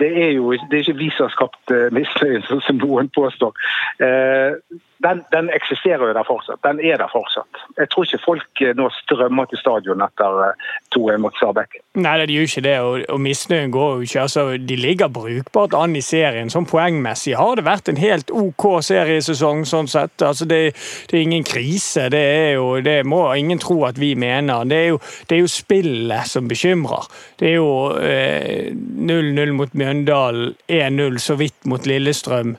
det 0.00 0.10
er 0.24 0.32
jo 0.38 0.52
det 0.52 0.78
er 0.78 0.82
ikke 0.84 0.98
vi 0.98 1.10
som 1.16 1.28
har 1.28 1.36
skapt 1.36 1.70
misnøye, 1.70 1.92
misnøyen, 2.00 2.48
sånn 2.48 2.66
som 2.66 2.82
noen 2.82 3.12
påstår. 3.14 3.54
Eh, 4.00 4.80
Den, 5.04 5.18
den 5.34 5.50
eksisterer 5.52 6.00
jo 6.08 6.14
der 6.16 6.24
fortsatt. 6.24 6.62
Den 6.64 6.78
er 6.80 6.96
der 6.96 7.10
fortsatt. 7.12 7.58
Jeg 7.76 7.90
tror 7.92 8.06
ikke 8.06 8.22
folk 8.24 8.60
eh, 8.64 8.70
nå 8.78 8.86
strømmer 9.02 9.44
til 9.50 9.58
stadion 9.60 10.00
etter 10.00 10.38
eh, 10.46 10.68
2-1 10.96 11.18
mot 11.20 11.34
Stabæk. 11.36 11.76
Nei, 12.00 12.14
det 12.22 12.32
gjør 12.32 12.46
ikke 12.48 12.62
det, 12.64 12.76
og, 12.80 13.02
og 13.12 13.20
misnøyen 13.20 13.74
går 13.74 13.90
jo 13.98 14.06
ikke. 14.06 14.22
Altså, 14.22 14.44
de 14.56 14.78
ligger 14.80 15.10
brukbart 15.12 15.76
an 15.76 15.98
i 15.98 16.00
serien. 16.00 16.48
Sånn 16.48 16.64
poengmessig 16.70 17.34
har 17.36 17.58
det 17.58 17.66
vært 17.66 17.90
en 17.92 18.00
helt 18.00 18.32
OK 18.32 18.64
seriesesong 18.86 19.66
sånn 19.68 19.90
sett. 19.92 20.24
Altså, 20.24 20.48
det, 20.48 20.62
det 21.10 21.18
er 21.18 21.26
ingen 21.26 21.44
krise. 21.44 22.06
Det, 22.14 22.24
er 22.38 22.50
jo, 22.54 22.70
det 22.86 22.96
må 23.04 23.26
ingen 23.36 23.60
tro 23.60 23.82
at 23.90 24.00
vi 24.00 24.14
mener. 24.16 24.64
Det 24.70 24.78
er 24.78 24.88
jo, 24.94 25.02
det 25.28 25.36
er 25.36 25.44
jo 25.44 25.52
spillet 25.52 26.32
som 26.32 26.48
bekymrer. 26.48 27.10
Det 27.42 27.50
er 27.50 27.58
jo 27.58 27.68
eh, 28.00 28.72
0-0 28.72 29.52
mot 29.58 29.73
Mjøndalen, 29.74 30.54
1-0 30.70 31.18
så 31.22 31.36
vidt 31.40 31.66
mot 31.70 31.86
Lillestrøm. 31.86 32.56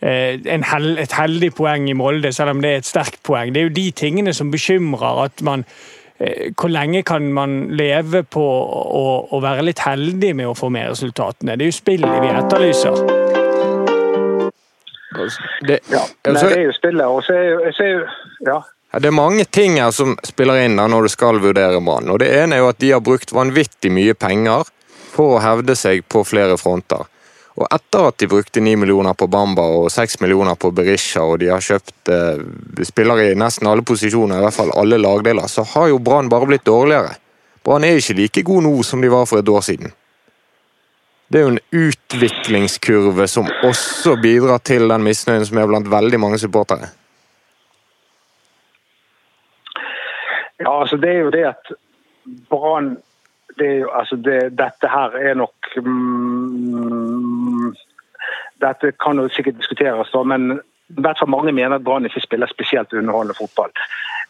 Eh, 0.00 0.38
en 0.46 0.64
hel, 0.68 0.92
et 1.02 1.14
heldig 1.16 1.52
poeng 1.58 1.88
i 1.90 1.96
Molde, 1.98 2.30
selv 2.32 2.54
om 2.54 2.60
det 2.62 2.70
er 2.70 2.82
et 2.82 2.88
sterkt 2.88 3.22
poeng. 3.26 3.54
Det 3.54 3.62
er 3.62 3.70
jo 3.70 3.78
de 3.80 3.90
tingene 3.90 4.34
som 4.34 4.50
bekymrer. 4.50 5.24
at 5.24 5.42
man 5.42 5.64
eh, 6.20 6.52
hvor 6.54 6.68
lenge 6.68 7.02
kan 7.02 7.32
man 7.32 7.74
leve 7.74 8.22
på 8.22 8.44
å, 8.44 9.04
å 9.32 9.40
være 9.42 9.66
litt 9.66 9.82
heldig 9.82 10.34
med 10.36 10.52
å 10.52 10.54
få 10.54 10.70
med 10.70 10.90
resultatene? 10.92 11.56
Det 11.56 11.66
er 11.66 11.72
jo 11.72 11.80
spillet 11.80 12.22
vi 12.22 12.32
etterlyser. 12.36 13.04
Det, 15.66 15.80
Ja, 15.90 16.04
altså, 16.24 16.46
Nei, 16.46 16.52
det 16.52 16.58
er 16.58 16.66
jo 16.68 16.72
spillet. 16.76 17.06
Og 17.06 17.24
så 17.26 17.34
er 17.34 17.46
jo, 17.48 17.60
så 17.74 17.82
er 17.84 17.94
jo 17.96 18.02
ja. 18.46 18.58
Det 18.98 19.10
er 19.10 19.12
mange 19.12 19.44
ting 19.44 19.76
her 19.76 19.90
som 19.92 20.14
spiller 20.24 20.62
inn 20.64 20.78
da 20.78 20.86
når 20.88 21.08
du 21.08 21.12
skal 21.12 21.40
vurdere 21.42 21.80
Brann. 21.84 22.08
Det 22.20 22.28
ene 22.38 22.56
er 22.56 22.62
jo 22.62 22.70
at 22.70 22.78
de 22.80 22.94
har 22.94 23.02
brukt 23.04 23.34
vanvittig 23.36 23.90
mye 23.92 24.14
penger 24.16 24.70
for 25.10 25.36
å 25.36 25.42
hevde 25.42 25.76
seg 25.78 26.04
på 26.08 26.24
flere 26.26 26.58
fronter. 26.60 27.06
Og 27.58 27.66
etter 27.74 28.04
at 28.06 28.18
de 28.22 28.28
brukte 28.30 28.62
9 28.62 28.76
millioner 28.78 29.16
på 29.18 29.26
Bamba 29.26 29.64
og 29.80 29.88
6 29.90 30.20
millioner 30.22 30.54
på 30.54 30.70
Berisha, 30.70 31.24
og 31.26 31.40
de 31.42 31.48
har 31.50 31.64
kjøpt 31.64 32.10
eh, 32.14 32.42
spillere 32.86 33.32
i 33.32 33.38
nesten 33.38 33.66
alle 33.66 33.82
posisjoner, 33.82 34.38
i 34.38 34.44
hvert 34.46 34.54
fall 34.54 34.70
alle 34.78 35.00
lagdeler, 35.00 35.50
så 35.50 35.64
har 35.74 35.88
jo 35.90 35.98
Brann 35.98 36.30
bare 36.30 36.46
blitt 36.46 36.68
dårligere. 36.68 37.16
Brann 37.66 37.84
er 37.84 37.98
ikke 37.98 38.14
like 38.20 38.44
god 38.46 38.62
nå 38.68 38.76
som 38.86 39.02
de 39.02 39.10
var 39.10 39.26
for 39.26 39.42
et 39.42 39.50
år 39.50 39.66
siden. 39.66 39.90
Det 41.28 41.40
er 41.40 41.44
jo 41.44 41.56
en 41.56 41.82
utviklingskurve 41.82 43.26
som 43.28 43.50
også 43.66 44.14
bidrar 44.22 44.62
til 44.64 44.86
den 44.88 45.02
misnøyen 45.04 45.44
som 45.44 45.58
er 45.60 45.68
blant 45.68 45.90
veldig 45.90 46.22
mange 46.22 46.38
supportere. 46.40 46.88
Ja, 50.58 50.80
altså 50.80 50.96
det 50.96 51.10
er 51.10 51.20
jo 51.26 51.34
det 51.34 51.44
at 51.50 51.74
Brann 52.48 52.96
det 53.58 53.84
altså 53.92 54.16
det, 54.16 54.38
Dette 54.58 54.88
her 54.90 55.16
er 55.30 55.34
nok 55.38 55.70
mm, 55.84 57.74
Dette 58.62 58.92
kan 58.98 59.20
jo 59.20 59.28
sikkert 59.30 59.58
diskuteres, 59.60 60.10
da, 60.12 60.22
men 60.26 60.58
i 60.58 61.02
hvert 61.04 61.18
fall 61.20 61.30
mange 61.30 61.52
mener 61.52 61.76
at 61.76 61.84
Brann 61.84 62.06
ikke 62.08 62.24
spiller 62.24 62.48
spesielt 62.50 62.92
underholdende 62.92 63.36
fotball. 63.38 63.70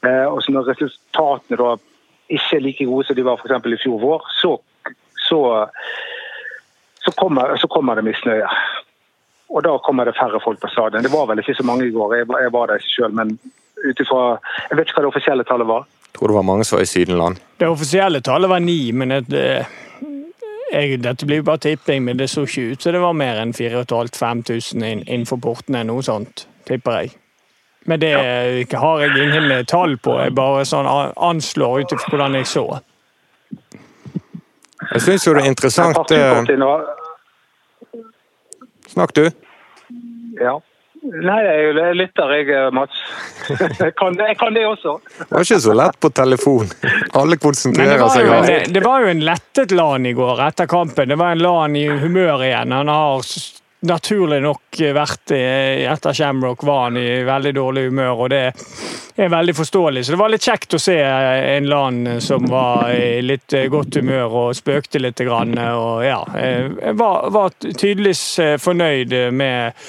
Eh, 0.06 0.26
og 0.26 0.42
så 0.42 0.52
Når 0.52 0.68
resultatene 0.72 1.58
da 1.60 1.76
ikke 2.28 2.56
er 2.56 2.64
like 2.64 2.86
gode 2.86 3.06
som 3.06 3.16
de 3.16 3.24
var 3.24 3.38
for 3.40 3.68
i 3.72 3.80
fjor 3.82 4.00
vår, 4.02 4.26
så, 4.42 4.58
så, 5.28 5.38
så, 7.04 7.12
kommer, 7.16 7.56
så 7.56 7.66
kommer 7.66 7.94
det 7.94 8.04
misnøye. 8.04 8.48
Og 9.48 9.64
da 9.64 9.78
kommer 9.78 10.04
det 10.04 10.18
færre 10.18 10.40
folk 10.44 10.60
på 10.60 10.68
stadion. 10.68 11.02
Det 11.02 11.12
var 11.12 11.26
vel 11.26 11.38
ikke 11.38 11.54
så 11.54 11.64
mange 11.64 11.86
i 11.86 11.94
går, 11.94 12.16
jeg, 12.16 12.26
jeg 12.42 12.52
var 12.52 12.66
der 12.66 12.82
ikke 12.82 12.94
sjøl, 12.96 13.14
men 13.14 13.38
ut 13.78 14.00
ifra 14.00 14.22
Jeg 14.70 14.76
vet 14.76 14.88
ikke 14.88 14.98
hva 14.98 15.06
det 15.06 15.12
offisielle 15.12 15.44
tallet 15.44 15.68
var. 15.70 15.86
Jeg 16.08 16.18
tror 16.18 16.32
det 16.32 16.38
var 16.38 16.46
mange 16.48 16.64
som 16.64 16.78
var 16.78 16.82
i 16.82 16.90
Sydenland. 16.90 17.38
Det 17.58 17.68
offisielle 17.68 18.20
tallet 18.20 18.50
var 18.50 18.60
ni, 18.64 18.92
men 18.92 19.12
et, 19.12 19.32
eh, 19.32 19.66
jeg, 20.72 20.98
dette 21.04 21.26
blir 21.26 21.42
jo 21.42 21.48
bare 21.48 21.62
tipping, 21.62 22.04
men 22.04 22.18
det 22.18 22.30
så 22.30 22.44
ikke 22.46 22.72
ut 22.72 22.82
så 22.82 22.92
det 22.92 23.00
var 23.00 23.16
mer 23.16 23.40
enn 23.42 23.54
4500-5000 23.54 24.84
inn, 24.84 25.04
innenfor 25.06 25.40
portene. 25.42 25.84
Noe 25.86 26.02
sånt, 26.02 26.46
tipper 26.68 27.02
jeg. 27.02 27.14
Men 27.88 28.00
det 28.00 28.12
har 28.76 29.00
jeg 29.00 29.22
ingen 29.22 29.50
eh, 29.50 29.64
tall 29.64 29.96
på. 29.96 30.18
Jeg 30.20 30.34
bare 30.36 30.64
sånn 30.68 30.88
anslår 30.88 31.84
ut 31.84 31.94
ifra 31.96 32.12
hvordan 32.12 32.36
jeg 32.40 32.48
så. 32.50 32.66
Jeg 34.92 35.04
syns 35.04 35.26
jo 35.26 35.34
det 35.34 35.44
er 35.44 35.50
interessant 35.50 36.12
eh, 36.14 36.42
Snakk, 38.88 39.14
du. 39.16 39.28
Ja. 40.40 40.58
Nei, 41.02 41.38
jeg 41.44 41.74
er 41.78 41.94
lytter, 41.96 42.32
jeg, 42.36 42.48
eh, 42.52 42.70
Mats. 42.74 42.98
Jeg 43.80 43.94
kan, 43.96 44.16
jeg 44.18 44.36
kan 44.38 44.52
det 44.54 44.64
også. 44.68 44.96
Det 45.18 45.28
var 45.30 45.44
ikke 45.46 45.60
så 45.64 45.74
lett 45.78 45.96
på 46.02 46.10
telefon. 46.12 46.66
Alle 47.16 47.38
konsentrerer 47.40 48.02
seg. 48.12 48.26
jo 48.26 48.34
om- 48.34 48.72
det 48.74 48.82
var 48.84 49.00
jo 49.04 49.12
en 49.14 49.22
lettet 49.24 49.72
LAN 49.72 50.06
i 50.06 50.12
går 50.18 50.42
etter 50.48 50.66
kampen. 50.68 51.08
Det 51.08 51.16
var 51.16 51.32
en 51.32 51.38
LAN 51.44 51.76
i 51.76 51.86
humør 51.88 52.42
igjen. 52.44 52.72
Han 52.76 52.88
har 52.92 53.22
naturlig 53.88 54.42
nok 54.42 54.82
vært 54.98 55.32
i- 55.38 55.86
etter 55.86 56.12
Shamrock 56.18 56.62
var 56.66 56.88
han 56.88 56.96
i 57.00 57.22
veldig 57.24 57.54
dårlig 57.54 57.86
humør, 57.88 58.24
og 58.26 58.30
det 58.34 58.42
er 59.18 59.32
veldig 59.32 59.54
forståelig. 59.56 60.04
Så 60.06 60.14
det 60.14 60.20
var 60.20 60.30
litt 60.32 60.46
kjekt 60.46 60.76
å 60.76 60.80
se 60.82 60.96
en 61.02 61.68
land 61.68 62.10
som 62.22 62.46
var 62.50 62.92
i 62.94 63.20
litt 63.24 63.54
godt 63.70 63.98
humør 63.98 64.36
og 64.42 64.56
spøkte 64.58 65.02
litt. 65.02 65.20
Og 65.28 66.04
ja, 66.06 66.20
var, 66.94 67.28
var 67.34 67.54
tydeligvis 67.58 68.22
fornøyd 68.62 69.14
med, 69.34 69.88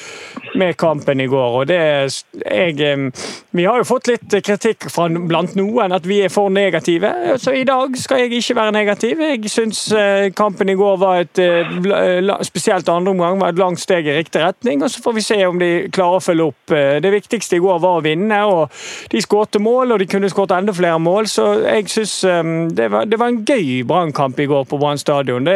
med 0.57 0.77
kampen 0.81 1.21
i 1.21 1.27
går. 1.29 1.59
og 1.61 1.67
det 1.69 1.79
jeg, 1.79 3.11
Vi 3.51 3.65
har 3.65 3.77
jo 3.77 3.87
fått 3.87 4.09
litt 4.09 4.33
kritikk 4.45 4.89
fra 4.89 5.05
blant 5.09 5.53
noen 5.59 5.93
at 5.93 6.07
vi 6.09 6.21
er 6.25 6.33
for 6.33 6.49
negative. 6.49 7.11
Så 7.37 7.53
i 7.53 7.65
dag 7.67 7.97
skal 7.99 8.23
jeg 8.23 8.39
ikke 8.39 8.57
være 8.57 8.75
negativ. 8.79 9.21
Jeg 9.21 9.53
syns 9.53 9.85
kampen 10.37 10.73
i 10.73 10.77
går 10.79 10.97
var 11.01 11.23
et 11.27 11.43
spesielt 12.47 12.89
andre 12.89 13.13
omgang 13.13 13.39
var 13.39 13.53
et 13.53 13.61
langt 13.61 13.81
steg 13.81 14.07
i 14.07 14.17
riktig 14.17 14.41
retning. 14.41 14.83
og 14.83 14.91
Så 14.91 15.03
får 15.05 15.17
vi 15.19 15.25
se 15.25 15.39
om 15.45 15.59
de 15.61 15.71
klarer 15.93 16.17
å 16.17 16.23
følge 16.23 16.49
opp. 16.49 16.75
Det 17.03 17.13
viktigste 17.13 17.59
i 17.59 17.63
går 17.63 17.79
var 17.83 17.99
å 17.99 18.05
vinne. 18.05 18.41
og 18.49 18.73
De 19.11 19.18
skårte 19.23 19.61
mål, 19.63 19.93
og 19.93 20.01
de 20.01 20.07
kunne 20.09 20.29
skåret 20.31 20.55
enda 20.57 20.73
flere 20.75 20.99
mål. 20.99 21.27
Så 21.31 21.47
jeg 21.63 21.89
syns 21.91 22.15
det, 22.75 22.89
det, 23.11 23.19
var 23.19 23.31
en 23.31 23.41
gøy 23.45 23.83
brannkamp 23.87 24.39
i 24.39 24.47
går 24.49 24.65
på 24.69 24.79
Brann 24.81 24.99
stadion. 25.01 25.47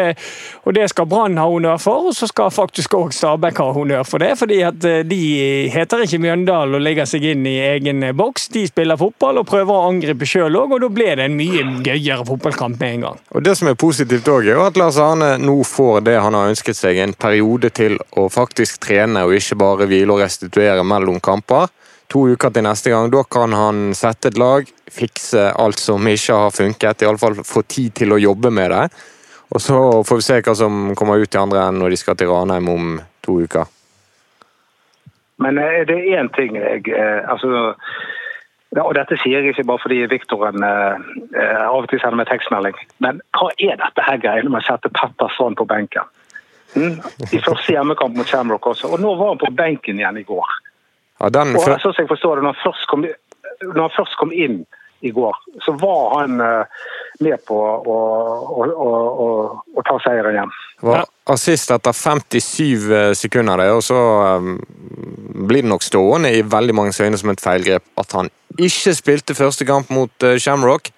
Og 0.63 0.75
det 0.75 0.89
skal 0.91 1.07
Brann 1.09 1.37
ha 1.41 1.47
honnør 1.49 1.79
for, 1.81 2.09
og 2.09 2.17
så 2.17 2.27
skal 2.29 2.53
faktisk 2.53 2.95
òg 2.97 3.13
Stabæk 3.13 3.59
ha 3.61 3.69
honnør 3.75 4.03
for 4.07 4.23
det. 4.23 4.33
fordi 4.39 4.61
at 4.65 4.79
de 5.09 5.21
heter 5.73 6.03
ikke 6.05 6.19
Mjøndalen 6.23 6.75
og 6.77 6.81
legger 6.83 7.07
seg 7.09 7.25
inn 7.33 7.45
i 7.47 7.57
egen 7.73 8.03
boks. 8.17 8.47
De 8.53 8.65
spiller 8.67 8.99
fotball 8.99 9.41
og 9.41 9.47
prøver 9.49 9.73
å 9.73 9.89
angripe 9.89 10.27
sjøl 10.27 10.57
òg, 10.59 10.75
og 10.75 10.83
da 10.83 10.89
ble 10.93 11.09
det 11.19 11.27
en 11.27 11.37
mye 11.37 11.65
gøyere 11.85 12.25
fotballkamp 12.27 12.79
med 12.79 12.97
en 12.97 13.07
gang. 13.07 13.21
Og 13.35 13.43
Det 13.43 13.55
som 13.59 13.69
er 13.69 13.79
positivt 13.79 14.29
òg, 14.31 14.47
er 14.49 14.61
at 14.63 14.79
Lars 14.79 14.97
Arne 15.01 15.35
nå 15.41 15.59
får 15.67 16.03
det 16.07 16.17
han 16.21 16.37
har 16.37 16.51
ønsket 16.53 16.79
seg, 16.79 16.97
en 16.97 17.13
periode 17.13 17.69
til 17.75 17.97
å 18.19 18.27
faktisk 18.31 18.81
trene 18.83 19.25
og 19.27 19.35
ikke 19.37 19.59
bare 19.59 19.87
hvile 19.89 20.15
og 20.15 20.23
restituere 20.23 20.83
mellom 20.87 21.19
kamper. 21.23 21.71
To 22.13 22.27
uker 22.29 22.53
til 22.53 22.65
neste 22.65 22.93
gang. 22.93 23.09
Da 23.09 23.23
kan 23.25 23.55
han 23.57 23.93
sette 23.97 24.29
et 24.29 24.37
lag, 24.37 24.67
fikse 24.93 25.47
alt 25.57 25.81
som 25.81 26.05
ikke 26.07 26.37
har 26.45 26.53
funket, 26.53 27.01
iallfall 27.01 27.39
få 27.41 27.63
tid 27.65 27.95
til 28.03 28.13
å 28.13 28.21
jobbe 28.21 28.53
med 28.53 28.69
det. 28.69 28.83
Og 29.53 29.61
så 29.61 29.79
får 30.05 30.19
vi 30.19 30.25
se 30.25 30.41
hva 30.45 30.53
som 30.57 30.93
kommer 30.97 31.21
ut 31.21 31.35
i 31.35 31.41
andre 31.41 31.67
enden 31.67 31.81
når 31.81 31.93
de 31.93 32.01
skal 32.01 32.17
til 32.17 32.29
Ranheim 32.29 32.69
om 32.69 32.93
to 33.25 33.39
uker. 33.45 33.69
Men 35.41 35.57
er 35.57 35.85
det 35.89 35.97
én 36.13 36.29
ting 36.37 36.57
jeg 36.57 36.85
eh, 36.93 37.21
altså, 37.29 37.73
og 38.81 38.93
Dette 38.97 39.17
sier 39.21 39.43
jeg 39.43 39.53
ikke 39.53 39.65
bare 39.69 39.81
fordi 39.83 39.99
Viktoren 40.09 40.65
eh, 40.65 41.07
eh, 41.37 41.63
av 41.65 41.83
og 41.83 41.89
til 41.91 42.01
sender 42.01 42.21
meg 42.21 42.29
tekstmelding. 42.29 42.77
Men 43.05 43.21
hva 43.37 43.51
er 43.57 43.77
dette 43.81 44.05
her 44.05 44.21
greiene 44.21 44.53
med 44.53 44.63
å 44.63 44.67
sette 44.67 44.93
Petter 44.93 45.33
Strand 45.33 45.59
på 45.59 45.67
benken? 45.69 46.09
Mm? 46.73 46.97
I 47.29 47.41
første 47.41 47.75
hjemmekamp 47.75 48.17
mot 48.17 48.29
Shamrock 48.29 48.71
også. 48.71 48.89
Og 48.93 49.01
nå 49.01 49.13
var 49.19 49.33
han 49.33 49.41
på 49.41 49.51
benken 49.53 50.01
igjen 50.01 50.17
i 50.21 50.25
går. 50.25 50.55
Ja, 51.19 51.29
den... 51.33 51.55
Og 51.57 51.65
sånn 51.65 51.99
jeg 51.99 52.09
forstår 52.09 52.39
det, 52.39 52.45
når 52.47 52.55
han 52.55 52.63
først 52.63 52.87
kom, 52.91 53.05
når 53.63 53.81
han 53.85 53.93
først 53.97 54.17
kom 54.19 54.33
inn 54.35 54.63
i 55.03 55.11
går, 55.11 55.35
så 55.65 55.73
var 55.79 56.19
han 56.19 56.39
uh, 56.39 56.83
med 57.23 57.41
på 57.47 57.57
å, 57.59 57.97
å, 58.47 58.67
å, 58.85 59.27
å 59.75 59.83
ta 59.83 59.97
seieren 60.05 60.37
hjem. 60.39 60.53
Var 60.83 61.03
assist 61.31 61.71
etter 61.71 61.95
57 61.95 62.91
eh, 62.91 63.09
sekunder, 63.15 63.59
det, 63.59 63.69
og 63.71 63.83
så 63.83 63.99
um, 64.39 64.57
blir 65.47 65.63
det 65.63 65.71
nok 65.71 65.83
stående 65.83 66.33
i 66.35 66.41
veldig 66.43 66.75
mange 66.75 66.95
øyne 66.99 67.19
som 67.19 67.31
et 67.31 67.43
feilgrep 67.43 67.85
at 67.99 68.15
han 68.17 68.31
ikke 68.59 68.95
spilte 68.95 69.35
første 69.37 69.67
kamp 69.67 69.91
mot 69.91 70.27
uh, 70.27 70.35
Shamrock. 70.39 70.91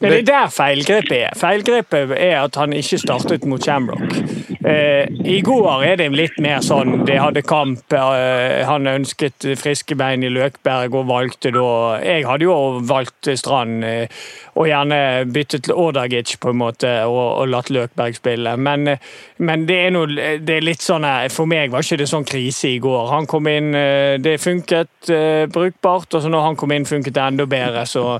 Det 0.00 0.14
er 0.22 0.24
der 0.24 0.48
feilgrepet 0.52 1.16
er. 1.18 1.36
Feilgrepet 1.36 2.14
er 2.16 2.38
at 2.40 2.56
han 2.56 2.72
ikke 2.72 3.00
startet 3.02 3.44
mot 3.48 3.60
Shamrock. 3.60 4.16
Eh, 4.64 5.08
I 5.24 5.40
går 5.40 5.84
er 5.88 5.94
det 5.96 6.10
litt 6.12 6.36
mer 6.42 6.60
sånn 6.60 7.06
de 7.08 7.16
hadde 7.16 7.42
kamp. 7.48 7.94
Eh, 7.96 8.60
han 8.68 8.88
ønsket 8.90 9.46
friske 9.56 9.96
bein 9.96 10.24
i 10.26 10.32
Løkberg 10.32 10.98
og 11.00 11.08
valgte 11.08 11.52
da 11.54 11.96
Jeg 12.04 12.26
hadde 12.28 12.44
jo 12.44 12.56
valgt 12.84 13.30
Strand 13.40 13.86
eh, 13.88 14.20
og 14.60 14.68
gjerne 14.68 15.24
byttet 15.32 15.64
til 15.64 15.78
Ordagic 15.80 16.34
på 16.42 16.52
en 16.52 16.60
måte 16.60 16.90
og, 17.06 17.40
og 17.40 17.48
latt 17.48 17.72
Løkberg 17.72 18.18
spille. 18.18 18.52
Men, 18.60 18.98
men 19.40 19.66
det 19.68 19.80
er 19.86 19.94
noe 19.96 20.36
det 20.44 20.58
er 20.58 20.66
litt 20.66 20.84
sånn 20.84 21.06
For 21.32 21.48
meg 21.48 21.72
var 21.72 21.86
ikke 21.86 22.02
det 22.02 22.10
sånn 22.10 22.28
krise 22.28 22.74
i 22.74 22.80
går. 22.82 23.08
Han 23.14 23.28
kom 23.30 23.48
inn, 23.48 23.72
det 24.20 24.36
funket 24.42 25.08
brukbart, 25.54 26.12
og 26.12 26.20
så 26.20 26.28
når 26.28 26.44
han 26.44 26.58
kom 26.60 26.74
inn, 26.74 26.88
funket 26.88 27.14
det 27.16 27.22
enda 27.24 27.46
bedre. 27.48 27.86
så 27.88 28.18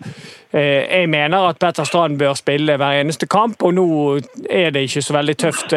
jeg 0.51 1.07
mener 1.07 1.45
at 1.47 1.61
Petter 1.63 1.87
Strand 1.87 2.17
bør 2.19 2.35
spille 2.35 2.75
hver 2.81 3.03
eneste 3.03 3.29
kamp, 3.31 3.63
og 3.63 3.75
nå 3.77 3.85
er 4.51 4.73
det 4.75 4.87
ikke 4.89 5.03
så 5.07 5.15
veldig 5.15 5.37
tøft 5.39 5.75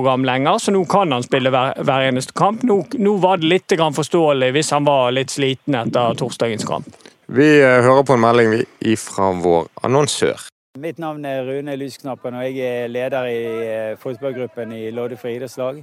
kampprogram 0.00 0.24
lenger, 0.24 0.58
så 0.58 0.72
nå 0.72 0.84
kan 0.84 1.12
han 1.12 1.22
spille 1.22 1.50
hver, 1.50 1.74
hver 1.84 2.08
eneste 2.08 2.32
kamp. 2.32 2.62
Nå, 2.62 2.86
nå, 2.98 3.16
var 3.20 3.38
det 3.38 3.46
litt 3.46 3.72
forståelig 3.76 4.52
hvis 4.52 4.70
han 4.72 4.84
var 4.84 5.12
litt 5.12 5.30
sliten 5.30 5.74
etter 5.74 6.14
torsdagens 6.16 6.64
kamp. 6.64 6.86
Vi 7.26 7.60
hører 7.60 8.02
på 8.02 8.14
en 8.16 8.20
melding 8.20 8.64
fra 8.96 9.30
vår 9.32 9.68
annonsør. 9.84 10.48
Mitt 10.78 10.98
navn 10.98 11.24
er 11.24 11.44
Rune 11.44 11.76
Lysknappen, 11.76 12.34
og 12.34 12.46
jeg 12.46 12.84
er 12.84 12.88
leder 12.88 13.26
i 13.26 13.96
fotballgruppen 14.00 14.72
i 14.72 14.90
Loddefri 14.90 15.36
idrettslag. 15.36 15.82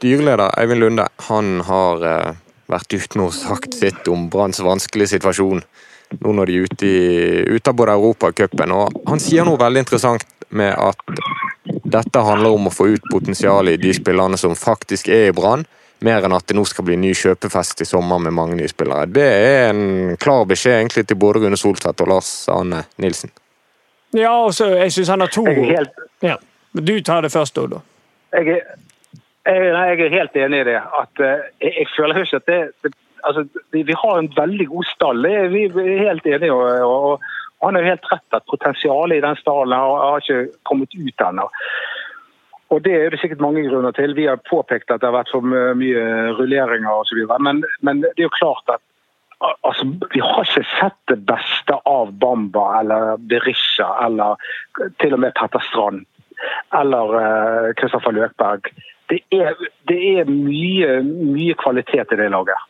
Styreleder 0.00 0.58
Eivind 0.60 0.80
Lunde 0.80 1.04
han 1.28 1.60
har 1.60 2.04
eh, 2.08 2.36
vært 2.72 2.94
ute 2.94 3.20
og 3.20 3.34
sagt 3.36 3.74
sitt 3.76 4.06
om 4.08 4.30
Branns 4.32 4.62
vanskelige 4.64 5.18
situasjon 5.18 5.60
nå 6.24 6.32
når 6.38 6.48
de 6.48 6.54
er 6.56 6.64
ute, 6.64 6.88
i, 6.88 7.42
ute 7.52 7.68
av 7.68 7.76
både 7.76 7.98
Europacupen. 7.98 8.72
Han 9.10 9.20
sier 9.20 9.44
noe 9.44 9.60
veldig 9.60 9.84
interessant 9.84 10.24
med 10.56 10.72
at 10.72 11.04
dette 11.84 12.24
handler 12.24 12.56
om 12.56 12.70
å 12.70 12.72
få 12.72 12.88
ut 12.94 13.12
potensialet 13.12 13.76
i 13.76 13.82
de 13.84 13.92
spillerne 14.00 14.40
som 14.40 14.56
faktisk 14.56 15.12
er 15.12 15.28
i 15.28 15.36
Brann, 15.36 15.66
mer 16.00 16.24
enn 16.24 16.32
at 16.32 16.48
det 16.48 16.56
nå 16.56 16.64
skal 16.64 16.88
bli 16.88 16.96
ny 16.96 17.12
kjøpefest 17.12 17.84
i 17.84 17.90
sommer 17.92 18.24
med 18.24 18.32
mange 18.40 18.56
nye 18.56 18.72
spillere. 18.72 19.04
Det 19.04 19.30
er 19.36 19.68
en 19.68 20.16
klar 20.16 20.48
beskjed 20.48 20.80
egentlig 20.80 21.10
til 21.12 21.20
både 21.20 21.44
Rune 21.44 21.60
Soltvedt 21.60 22.00
og 22.06 22.14
Lars 22.16 22.34
Arne 22.48 22.86
Nilsen. 22.96 23.36
Ja, 24.16 24.32
og 24.32 24.56
så 24.56 24.72
jeg 24.80 24.96
syns 24.96 25.12
han 25.12 25.28
har 25.28 25.36
to 25.36 25.44
helt... 25.44 26.06
ja. 26.24 26.40
Du 26.72 26.96
tar 27.04 27.20
det 27.20 27.34
først, 27.34 27.58
Odo. 27.60 27.84
Jeg 28.32 28.62
er, 29.44 29.62
jeg 29.70 30.00
er 30.06 30.16
helt 30.18 30.36
enig 30.36 30.60
i 30.60 30.68
det. 30.70 30.80
At, 31.02 31.12
uh, 31.20 31.46
jeg, 31.62 31.72
jeg, 31.76 31.86
føler 31.96 32.22
ikke 32.22 32.42
at 32.42 32.50
det, 32.50 32.60
det 32.84 32.92
altså, 33.24 33.44
vi, 33.72 33.94
har 34.02 34.18
en 34.18 34.32
veldig 34.36 34.66
god 34.66 34.90
stall. 34.94 35.28
Vi, 35.52 35.64
er 35.68 36.08
helt 36.08 36.26
enige. 36.26 36.52
Og, 36.52 36.66
og, 36.88 37.12
og, 37.60 37.66
han 37.66 37.76
har 37.76 37.90
helt 37.92 38.12
rett 38.12 38.36
at 38.36 38.48
potensialet 38.48 39.18
i 39.18 39.24
den 39.24 39.36
stallen 39.36 39.76
har, 39.76 40.04
har 40.08 40.22
ikke 40.22 40.60
kommet 40.68 40.94
ut 40.96 41.26
ennå. 41.28 41.48
Og 42.70 42.82
Det 42.84 42.92
er 42.94 43.10
det 43.10 43.18
sikkert 43.20 43.42
mange 43.42 43.64
grunner 43.66 43.92
til. 43.92 44.14
Vi 44.14 44.28
har 44.30 44.38
påpekt 44.46 44.90
at 44.90 45.02
det 45.02 45.08
har 45.08 45.16
vært 45.16 45.32
for 45.32 45.42
mye 45.42 46.04
rulleringer 46.38 47.02
osv. 47.02 47.18
Men, 47.42 47.64
men 47.82 48.04
det 48.04 48.14
er 48.16 48.28
jo 48.28 48.38
klart 48.38 48.70
at 48.70 48.80
altså, 49.66 49.88
vi 50.14 50.22
har 50.22 50.44
ikke 50.44 50.64
sett 50.78 50.98
det 51.10 51.18
beste 51.26 51.76
av 51.88 52.12
Bamba 52.22 52.66
eller 52.80 53.18
Berisha 53.18 53.88
eller 54.06 54.40
til 55.02 55.16
og 55.16 55.24
med 55.24 55.34
Petter 55.38 55.64
Strand 55.68 56.06
eller 56.78 57.74
Kristoffer 57.76 58.14
uh, 58.14 58.20
Løkberg. 58.20 58.70
Det 59.10 59.22
er, 59.34 59.54
det 59.88 60.00
er 60.20 60.28
mye, 60.30 61.00
mye 61.02 61.54
kvalitet 61.58 62.12
i 62.14 62.18
det 62.20 62.28
laget. 62.30 62.66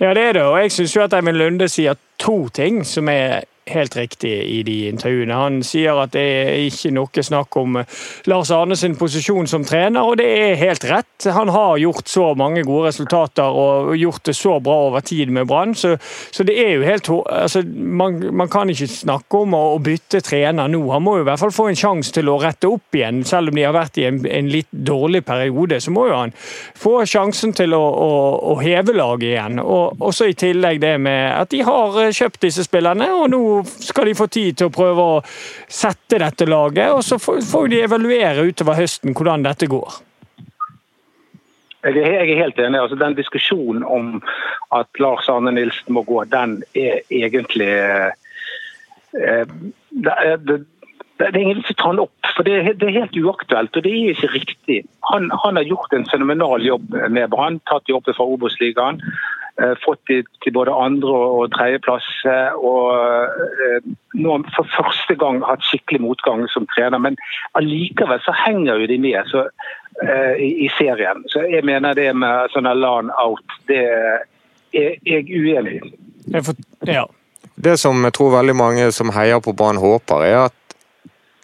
Ja, 0.00 0.14
det 0.14 0.22
er 0.22 0.32
det. 0.32 0.42
Og 0.42 0.60
jeg 0.62 0.72
syns 0.72 0.96
jo 0.96 1.02
at 1.02 1.14
Eivind 1.16 1.36
Lunde 1.36 1.68
sier 1.68 1.98
to 2.20 2.36
ting 2.54 2.84
som 2.84 3.08
er 3.08 3.40
helt 3.70 3.96
riktig 3.96 4.32
i 4.44 4.62
de 4.62 4.76
intervjuene. 4.88 5.36
Han 5.36 5.60
sier 5.66 5.98
at 6.02 6.14
det 6.14 6.24
er 6.24 6.50
ikke 6.66 6.92
noe 6.94 7.24
snakk 7.24 7.56
om 7.60 7.80
eh, 7.80 7.98
Lars 8.30 8.50
Arne 8.54 8.76
sin 8.78 8.96
posisjon 8.98 9.48
som 9.50 9.64
trener, 9.66 10.02
og 10.02 10.18
det 10.20 10.26
er 10.26 10.60
helt 10.60 10.84
rett. 10.90 11.28
Han 11.30 11.52
har 11.52 11.78
gjort 11.80 12.08
så 12.10 12.30
mange 12.38 12.64
gode 12.66 12.90
resultater 12.90 13.46
og 13.46 13.94
gjort 13.98 14.24
det 14.30 14.36
så 14.36 14.56
bra 14.62 14.76
over 14.88 15.04
tid 15.06 15.30
med 15.34 15.48
Brann, 15.50 15.74
så, 15.74 15.96
så, 16.30 16.44
det 16.46 16.56
er 16.60 16.74
jo 16.76 16.86
helt 16.86 17.10
altså, 17.10 17.62
man, 17.64 18.18
man, 18.34 18.50
kan 18.50 18.70
ikke 18.72 18.88
snakke 18.90 19.42
om 19.44 19.54
å, 19.56 19.62
å, 19.76 19.80
bytte 19.84 20.22
trener 20.24 20.70
nå. 20.70 20.80
Han 20.94 21.04
må 21.04 21.18
jo 21.18 21.24
i 21.24 21.28
hvert 21.28 21.42
fall 21.42 21.54
få 21.54 21.68
en 21.70 21.78
sjanse 21.78 22.14
til 22.14 22.30
å 22.30 22.38
rette 22.42 22.68
opp 22.68 22.96
igjen, 22.96 23.22
selv 23.28 23.52
om 23.52 23.58
de 23.58 23.66
har 23.66 23.76
vært 23.76 24.00
i 24.00 24.06
en, 24.08 24.22
en 24.26 24.50
litt 24.50 24.70
dårlig 24.70 25.22
periode. 25.26 25.80
Så 25.80 25.92
må 25.94 26.08
jo 26.08 26.18
han 26.18 26.34
få 26.34 27.00
sjansen 27.08 27.54
til 27.56 27.74
å, 27.76 27.80
å, 27.80 28.10
å 28.52 28.56
heve 28.60 28.94
laget 28.96 29.28
igjen. 29.34 29.60
Og 29.62 30.00
også 30.10 30.30
i 30.30 30.36
tillegg 30.38 30.80
det 30.82 30.96
med 31.02 31.22
at 31.36 31.52
de 31.52 31.62
har 31.66 32.00
eh, 32.02 32.09
kjøpt 32.16 32.42
disse 32.46 32.64
spillerne, 32.66 33.08
og 33.14 33.30
nå 33.32 33.40
skal 33.66 34.10
de 34.10 34.18
få 34.18 34.26
tid 34.32 34.60
til 34.60 34.70
å 34.70 34.74
prøve 34.74 35.08
å 35.16 35.18
sette 35.70 36.20
dette 36.22 36.48
laget. 36.48 36.92
Og 36.94 37.02
så 37.06 37.18
får 37.20 37.72
de 37.72 37.82
evaluere 37.86 38.46
utover 38.48 38.78
høsten 38.80 39.16
hvordan 39.16 39.46
dette 39.46 39.68
går. 39.70 40.00
Jeg 41.84 41.96
er, 41.96 42.26
er 42.26 42.42
helt 42.42 42.58
enig. 42.60 42.80
Altså, 42.80 42.96
den 43.00 43.16
diskusjonen 43.16 43.84
om 43.84 44.18
at 44.76 45.00
Lars 45.00 45.28
Arne 45.32 45.52
Nilsen 45.56 45.94
må 45.96 46.04
gå, 46.04 46.24
den 46.28 46.60
er 46.76 47.00
egentlig 47.08 47.70
eh, 47.72 48.12
det, 49.90 50.16
det, 50.44 50.58
det, 51.18 51.28
er 51.30 51.38
ingen 51.40 51.62
som 51.64 51.78
tar 51.80 51.94
den 51.94 52.04
opp. 52.04 52.32
for 52.36 52.44
det, 52.44 52.76
det, 52.80 52.88
er 52.88 53.00
helt 53.00 53.16
uaktuelt, 53.16 53.76
og 53.76 53.84
det 53.84 53.92
er 53.92 54.12
ikke 54.12 54.32
riktig. 54.34 54.78
Han, 55.12 55.30
han 55.44 55.56
har 55.56 55.68
gjort 55.68 55.96
en 55.96 56.06
fenomenal 56.12 56.64
jobb 56.64 56.92
med 57.08 57.30
Brann, 57.32 57.60
tatt 57.70 57.88
jobben 57.88 58.16
fra 58.16 58.28
Obos-ligaen. 58.28 59.00
Eh, 59.58 59.74
fått 59.84 60.00
de 60.08 60.20
til 60.44 60.54
både 60.54 60.74
andre 60.74 61.16
og 61.40 61.52
tredjeplass. 61.56 62.08
eh, 62.24 62.52
Og 62.54 62.94
eh, 62.94 63.90
nå 64.14 64.38
for 64.56 64.68
første 64.76 65.16
gang 65.18 65.42
hatt 65.46 65.64
skikkelig 65.66 66.00
motgang 66.06 66.46
som 66.52 66.68
trener. 66.74 66.98
Men 66.98 67.18
allikevel 67.58 68.22
så 68.24 68.34
henger 68.44 68.82
jo 68.82 68.90
de 68.90 68.98
med 68.98 69.32
så, 69.32 69.46
eh, 70.04 70.34
i, 70.38 70.50
i 70.66 70.70
serien. 70.78 71.24
Så 71.32 71.46
jeg 71.50 71.64
mener 71.64 71.94
det 71.94 72.10
med 72.16 72.52
sånne 72.54 72.74
LAN 72.78 73.10
out, 73.18 73.58
det 73.68 73.84
er 74.74 74.94
jeg 75.04 75.26
uenig 75.26 75.80
i. 75.80 75.94
Jeg 76.30 76.46
får, 76.46 76.62
ja. 76.86 77.06
Det 77.60 77.76
som 77.80 78.04
jeg 78.06 78.14
tror 78.16 78.36
veldig 78.38 78.56
mange 78.56 78.92
som 78.94 79.10
heier 79.12 79.40
på 79.44 79.52
Brann 79.56 79.80
håper, 79.80 80.22
er 80.24 80.38
at 80.46 80.56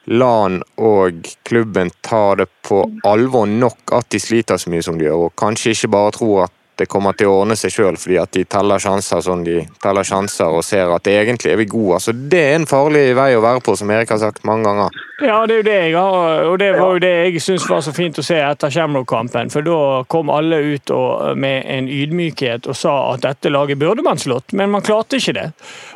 LAN 0.07 0.61
og 0.79 1.27
klubben 1.45 1.91
tar 2.07 2.39
det 2.39 2.47
på 2.63 2.85
alvor 3.05 3.49
nok 3.51 3.91
at 3.97 4.07
de 4.15 4.21
sliter 4.23 4.61
så 4.61 4.71
mye 4.71 4.85
som 4.87 4.99
de 4.99 5.09
gjør, 5.09 5.27
og 5.27 5.35
kanskje 5.41 5.75
ikke 5.75 5.91
bare 5.97 6.15
tror 6.15 6.45
at 6.45 6.55
det 6.77 6.89
kommer 6.93 7.17
til 7.17 7.31
å 7.31 7.39
ordne 7.41 7.57
seg 7.57 7.73
sjøl 7.73 7.97
fordi 7.97 8.19
at 8.21 8.33
de 8.37 8.45
teller 8.45 8.83
sjanser 8.83 9.23
som 9.25 9.45
de 9.47 9.63
teller 9.83 10.05
sjanser 10.05 10.53
og 10.53 10.65
ser 10.67 10.93
at 10.93 11.09
egentlig 11.09 11.53
er 11.53 11.61
vi 11.61 11.69
gode. 11.71 11.97
Altså, 11.97 12.13
det 12.13 12.43
er 12.43 12.57
en 12.59 12.69
farlig 12.69 13.09
vei 13.17 13.31
å 13.37 13.45
være 13.45 13.63
på, 13.65 13.77
som 13.81 13.91
Erik 13.95 14.13
har 14.13 14.21
sagt 14.21 14.45
mange 14.49 14.69
ganger. 14.69 15.03
Ja, 15.25 15.39
det 15.49 15.55
er 15.55 15.61
jo 15.63 15.65
det 15.65 15.77
jeg 15.81 15.93
har, 15.97 16.43
og 16.45 16.59
det 16.61 16.71
var 16.77 16.91
jo 16.93 17.01
det 17.01 17.13
jeg 17.31 17.41
syns 17.41 17.65
var 17.71 17.81
så 17.81 17.95
fint 17.97 18.19
å 18.21 18.25
se 18.27 18.37
etter 18.37 18.73
Shamrock-kampen. 18.73 19.49
For 19.49 19.65
da 19.65 19.79
kom 20.13 20.29
alle 20.29 20.59
ut 20.75 20.93
og, 20.93 21.39
med 21.41 21.65
en 21.73 21.89
ydmykhet 21.89 22.69
og 22.69 22.77
sa 22.77 22.97
at 23.15 23.25
dette 23.25 23.53
laget 23.53 23.81
burde 23.81 24.05
man 24.05 24.21
slått, 24.21 24.53
men 24.53 24.75
man 24.75 24.85
klarte 24.85 25.17
ikke 25.17 25.37
det. 25.39 25.47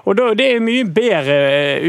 Og 0.09 0.17
da, 0.17 0.31
Det 0.41 0.47
er 0.55 0.65
mye 0.65 0.87
bedre 0.89 1.37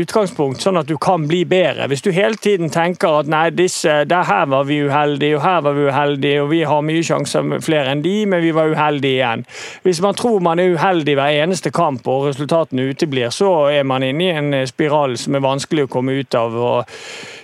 utgangspunkt, 0.02 0.60
sånn 0.60 0.82
at 0.82 0.90
du 0.90 0.98
kan 1.00 1.24
bli 1.30 1.46
bedre. 1.48 1.88
Hvis 1.88 2.04
du 2.04 2.12
hele 2.12 2.36
tiden 2.36 2.74
tenker 2.74 3.22
at 3.22 3.32
nei, 3.32 3.46
disse, 3.56 4.02
der 4.10 4.28
her 4.28 4.50
var 4.52 4.68
vi 4.68 4.82
uheldige, 4.84 5.38
og 5.38 5.46
her 5.46 5.64
var 5.64 5.78
vi 5.78 5.88
uheldige, 5.88 6.44
og 6.44 6.52
vi 6.52 6.64
har 6.68 6.84
mye 6.84 7.06
sjanser 7.06 7.48
flere 7.64 7.96
enn 7.96 8.04
de, 8.04 8.18
men 8.28 8.44
vi 8.44 8.52
var 8.52 8.68
uheldige 8.68 8.81
igjen. 9.08 9.46
Hvis 9.84 10.02
man 10.02 10.18
tror 10.18 10.40
man 10.44 10.60
er 10.60 10.76
uheldig 10.76 11.16
hver 11.20 11.44
eneste 11.44 11.72
kamp 11.72 12.08
og 12.08 12.28
resultatene 12.30 12.90
uteblir, 12.92 13.30
så 13.30 13.70
er 13.72 13.84
man 13.84 14.04
inne 14.04 14.24
i 14.24 14.34
en 14.36 14.68
spiral 14.68 15.18
som 15.18 15.36
er 15.36 15.46
vanskelig 15.46 15.88
å 15.88 15.92
komme 15.92 16.18
ut 16.22 16.36
av. 16.36 16.56
og 16.56 16.86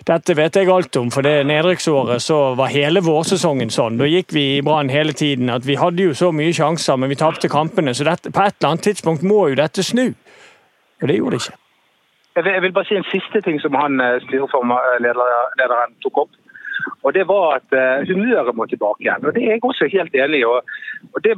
dette 0.07 0.37
vet 0.39 0.55
jeg 0.55 0.69
alt 0.71 0.95
om, 0.95 1.09
for 1.11 1.25
det 1.25 1.41
nedrykksåret 1.49 2.23
så 2.23 2.53
var 2.55 2.71
hele 2.71 3.01
vårsesongen 3.03 3.71
sånn. 3.73 3.97
Da 3.99 4.07
gikk 4.07 4.31
vi 4.31 4.45
i 4.55 4.61
Brann 4.63 4.87
hele 4.87 5.11
tiden 5.11 5.51
at 5.51 5.67
vi 5.67 5.75
hadde 5.75 6.05
jo 6.05 6.13
så 6.15 6.31
mye 6.31 6.53
sjanser, 6.55 6.95
men 6.95 7.11
vi 7.11 7.19
tapte 7.19 7.51
kampene. 7.51 7.91
Så 7.91 8.07
dette, 8.07 8.31
på 8.31 8.43
et 8.45 8.55
eller 8.55 8.71
annet 8.71 8.87
tidspunkt 8.87 9.25
må 9.27 9.49
jo 9.51 9.59
dette 9.59 9.83
snu. 9.83 10.13
Og 11.01 11.11
det 11.11 11.17
gjorde 11.17 11.35
det 11.35 11.41
ikke. 11.43 11.59
Jeg 12.37 12.61
vil, 12.61 12.73
bare 12.73 12.85
si 12.85 12.95
en 12.95 13.09
siste 13.09 13.41
ting 13.41 13.57
som 13.59 13.75
han 13.75 13.99
styreformlederen 14.27 15.95
tok 16.05 16.23
opp. 16.23 16.35
Og 17.03 17.13
Det 17.13 17.27
var 17.27 17.59
at 17.59 17.77
uh, 17.77 18.07
humøret 18.07 18.55
må 18.55 18.65
tilbake 18.65 19.05
igjen. 19.05 19.25
og 19.25 19.33
Det 19.35 19.43
er 19.43 19.55
jeg 19.55 19.63
også 19.63 19.89
helt 19.91 20.15
enig 20.15 20.41
i. 20.41 20.45
Og, 20.45 21.23
det, 21.23 21.37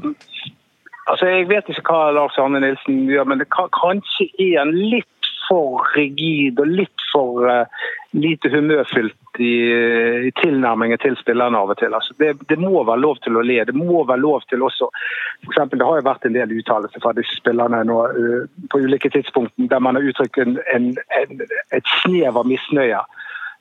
altså 1.08 1.26
jeg 1.26 1.50
vet 1.50 1.70
ikke 1.70 1.88
hva 1.94 2.12
Lars 2.16 2.38
Arne 2.38 2.62
Nilsen 2.64 3.06
gjør, 3.10 3.30
men 3.30 3.46
kan, 3.54 3.72
kanskje 3.76 4.30
er 4.40 4.60
han 4.64 4.76
litt 4.76 5.32
for 5.50 5.82
rigid 5.96 6.60
og 6.62 6.70
litt 6.70 7.06
for 7.12 7.48
uh, 7.50 7.88
lite 8.12 8.50
humørfylt 8.54 9.40
i, 9.40 9.54
i, 10.28 10.32
tilnærmingen 10.42 11.00
til 11.02 11.16
spillerne 11.18 11.58
av 11.58 11.72
og 11.74 11.80
til. 11.80 11.94
Altså 11.96 12.14
det, 12.22 12.34
det, 12.50 12.58
må 12.62 12.84
være 12.84 13.02
lov 13.02 13.20
til 13.24 13.38
å 13.38 13.44
le. 13.46 13.60
Det 13.66 13.76
må 13.78 14.04
være 14.06 14.22
lov 14.22 14.46
til 14.50 14.66
også 14.66 14.90
for 14.90 15.54
eksempel, 15.54 15.80
Det 15.80 15.88
har 15.88 16.02
jo 16.02 16.08
vært 16.10 16.26
en 16.28 16.36
del 16.36 16.54
uttalelser 16.60 17.04
fra 17.04 17.14
disse 17.18 17.38
spillerne 17.40 17.84
nå, 17.90 18.00
uh, 18.14 18.66
på 18.70 18.84
ulike 18.86 19.12
tidspunkt 19.14 19.54
der 19.72 19.82
man 19.82 19.98
har 19.98 20.06
uttrykt 20.06 20.42
en, 20.42 20.60
en, 20.74 20.92
en, 21.22 21.46
et 21.74 21.96
snev 22.04 22.38
av 22.38 22.50
misnøye 22.50 23.02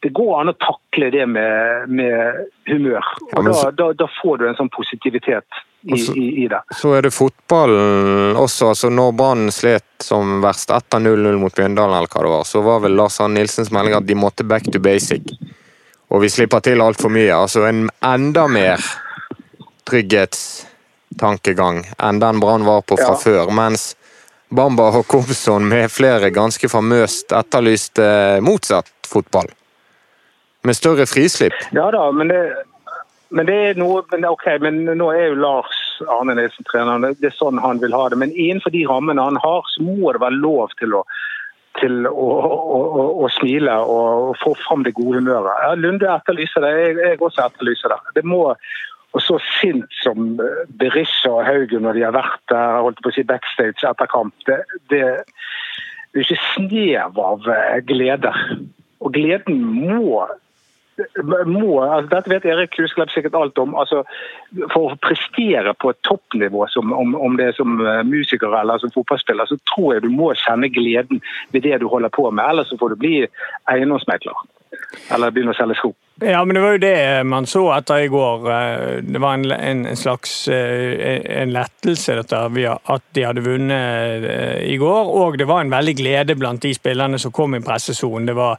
det 0.00 0.08
går 0.14 0.40
an 0.40 0.52
å 0.52 0.54
takle 0.62 1.10
det 1.10 1.26
med, 1.26 1.88
med 1.90 2.44
humør. 2.70 3.04
og 3.32 3.44
da, 3.48 3.70
da, 3.74 3.88
da, 3.98 4.06
får 4.20 4.38
du 4.38 4.44
en 4.48 4.58
sånn 4.58 4.70
positivitet 4.70 5.46
i, 5.82 5.98
så, 5.98 6.14
i, 6.14 6.44
i, 6.44 6.48
det. 6.50 6.60
Så 6.78 6.92
er 6.94 7.02
det 7.08 7.10
fotballen 7.14 8.36
også. 8.38 8.68
altså 8.74 8.90
Når 8.94 9.12
Brann 9.18 9.50
slet 9.54 10.06
som 10.06 10.38
verst 10.44 10.70
etter 10.74 11.02
0-0 11.02 11.40
mot 11.42 11.54
Bjøndalen, 11.54 11.96
eller 11.98 12.10
hva 12.12 12.22
det 12.22 12.32
var, 12.36 12.44
så 12.46 12.62
var 12.62 12.78
vel 12.86 12.94
Lars 12.98 13.18
Arne 13.24 13.40
Nilsens 13.40 13.72
melding 13.74 13.98
at 13.98 14.06
de 14.06 14.14
måtte 14.18 14.46
back 14.46 14.70
to 14.70 14.78
basic. 14.82 15.22
Og 16.14 16.22
vi 16.22 16.30
slipper 16.32 16.60
til 16.64 16.80
altfor 16.80 17.10
mye. 17.12 17.34
Altså 17.34 17.66
en 17.66 17.88
enda 18.06 18.46
mer 18.48 18.78
trygghetstankegang 19.88 21.82
enn 21.98 22.22
den 22.22 22.40
Brann 22.44 22.64
var 22.68 22.86
på 22.86 22.96
fra 23.00 23.14
ja. 23.16 23.22
før. 23.24 23.50
mens 23.50 23.96
Bamba 24.48 24.86
og 24.96 25.04
Kobson 25.10 25.66
med 25.68 25.90
flere 25.92 26.30
ganske 26.32 26.68
famøst 26.72 27.34
etterlyste 27.36 28.40
motsatt 28.40 28.88
fotball 29.04 29.50
med 30.66 30.76
større 30.76 31.06
frislipp? 31.06 31.54
Ja 31.76 31.90
da, 31.94 32.08
men 32.12 32.32
det, 32.32 32.40
men 33.30 33.48
det 33.48 33.56
er 33.70 33.80
noe 33.80 34.02
men 34.12 34.26
Ok, 34.28 34.46
men 34.64 34.84
nå 34.88 35.10
er 35.14 35.30
jo 35.30 35.40
Lars 35.42 35.78
Arne 36.06 36.36
Nilsen 36.38 36.66
treneren. 36.68 37.14
det 37.18 37.30
er 37.30 37.36
sånn 37.36 37.58
han 37.62 37.80
vil 37.82 37.96
ha 37.96 38.08
det. 38.08 38.20
Men 38.20 38.34
innenfor 38.34 38.74
de 38.74 38.84
rammene 38.88 39.24
han 39.24 39.40
har, 39.42 39.66
så 39.74 39.82
må 39.82 40.12
det 40.12 40.22
være 40.22 40.42
lov 40.42 40.74
til 40.80 40.94
å 40.98 41.04
til 41.78 42.08
å, 42.10 42.26
å, 42.42 43.02
å, 43.22 43.26
smile 43.30 43.76
og 43.86 44.32
få 44.40 44.50
fram 44.64 44.82
det 44.82 44.96
gode 44.96 45.20
humøret. 45.20 45.60
Ja, 45.62 45.76
Lunde 45.78 46.08
etterlyser 46.10 46.64
det, 46.64 46.72
jeg, 46.74 46.96
jeg 47.04 47.20
også 47.22 47.44
etterlyser 47.44 47.92
det. 47.92 47.98
Det 48.16 48.24
må 48.26 48.40
og 49.16 49.22
så 49.24 49.38
sint 49.60 49.86
som 50.02 50.34
Berisha 50.80 51.30
og 51.32 51.46
Haugen 51.46 51.86
når 51.86 51.96
de 51.96 52.02
har 52.04 52.16
vært 52.16 52.42
der 52.52 52.82
holdt 52.84 53.00
på 53.04 53.08
å 53.08 53.14
si 53.16 53.24
backstage 53.24 53.86
etter 53.88 54.10
kamp. 54.10 54.34
Det, 54.44 54.58
det, 54.92 55.00
det 56.12 56.20
er 56.20 56.26
ikke 56.26 56.50
snev 56.50 57.22
av 57.22 57.48
glede. 57.88 58.34
Og 59.00 59.14
gleden 59.16 59.62
må 59.64 60.26
må, 61.46 61.78
altså 61.84 62.08
Dette 62.10 62.32
vet 62.32 62.46
Erik 62.48 62.78
Husklepp 62.80 63.12
sikkert 63.14 63.36
alt 63.38 63.58
om. 63.58 63.74
altså 63.78 64.02
For 64.72 64.92
å 64.92 64.98
prestere 65.02 65.74
på 65.78 65.92
et 65.92 66.00
toppnivå, 66.06 66.66
som, 66.72 66.92
om, 66.92 67.14
om, 67.14 67.38
det 67.38 67.50
er 67.50 67.56
som 67.58 67.78
eh, 67.84 68.02
musiker 68.06 68.54
eller 68.60 68.82
som 68.82 68.92
fotballspiller, 68.94 69.46
så 69.46 69.58
tror 69.70 69.94
jeg 69.94 70.06
du 70.06 70.12
må 70.12 70.32
kjenne 70.38 70.70
gleden 70.72 71.22
ved 71.54 71.66
det 71.66 71.80
du 71.82 71.88
holder 71.88 72.12
på 72.14 72.30
med. 72.30 72.44
Ellers 72.48 72.72
så 72.72 72.78
får 72.80 72.94
du 72.94 73.02
bli 73.04 73.16
eiendomsmegler. 73.70 74.46
Eller 75.14 75.32
begynne 75.32 75.54
å 75.54 75.56
selge 75.56 75.78
sko. 75.78 75.94
Ja, 76.18 76.40
men 76.44 76.56
det 76.56 76.62
var 76.64 76.72
jo 76.74 76.80
det 76.82 76.96
man 77.30 77.46
så 77.46 77.62
etter 77.76 78.02
i 78.02 78.10
går. 78.10 78.48
Eh, 78.52 78.94
det 79.06 79.22
var 79.22 79.38
en, 79.38 79.52
en 79.54 79.98
slags 79.98 80.32
eh, 80.50 81.18
en 81.38 81.54
lettelse 81.54 82.18
dette, 82.18 82.46
at 82.74 83.10
de 83.14 83.26
hadde 83.26 83.44
vunnet 83.46 84.30
i 84.66 84.78
går. 84.80 85.12
Og 85.22 85.38
det 85.38 85.46
var 85.48 85.62
en 85.62 85.74
veldig 85.74 85.94
glede 86.00 86.38
blant 86.38 86.64
de 86.64 86.74
spillerne 86.74 87.20
som 87.22 87.34
kom 87.34 87.54
i 87.54 87.62
pressesonen. 87.62 88.26
Det 88.26 88.38
var 88.38 88.58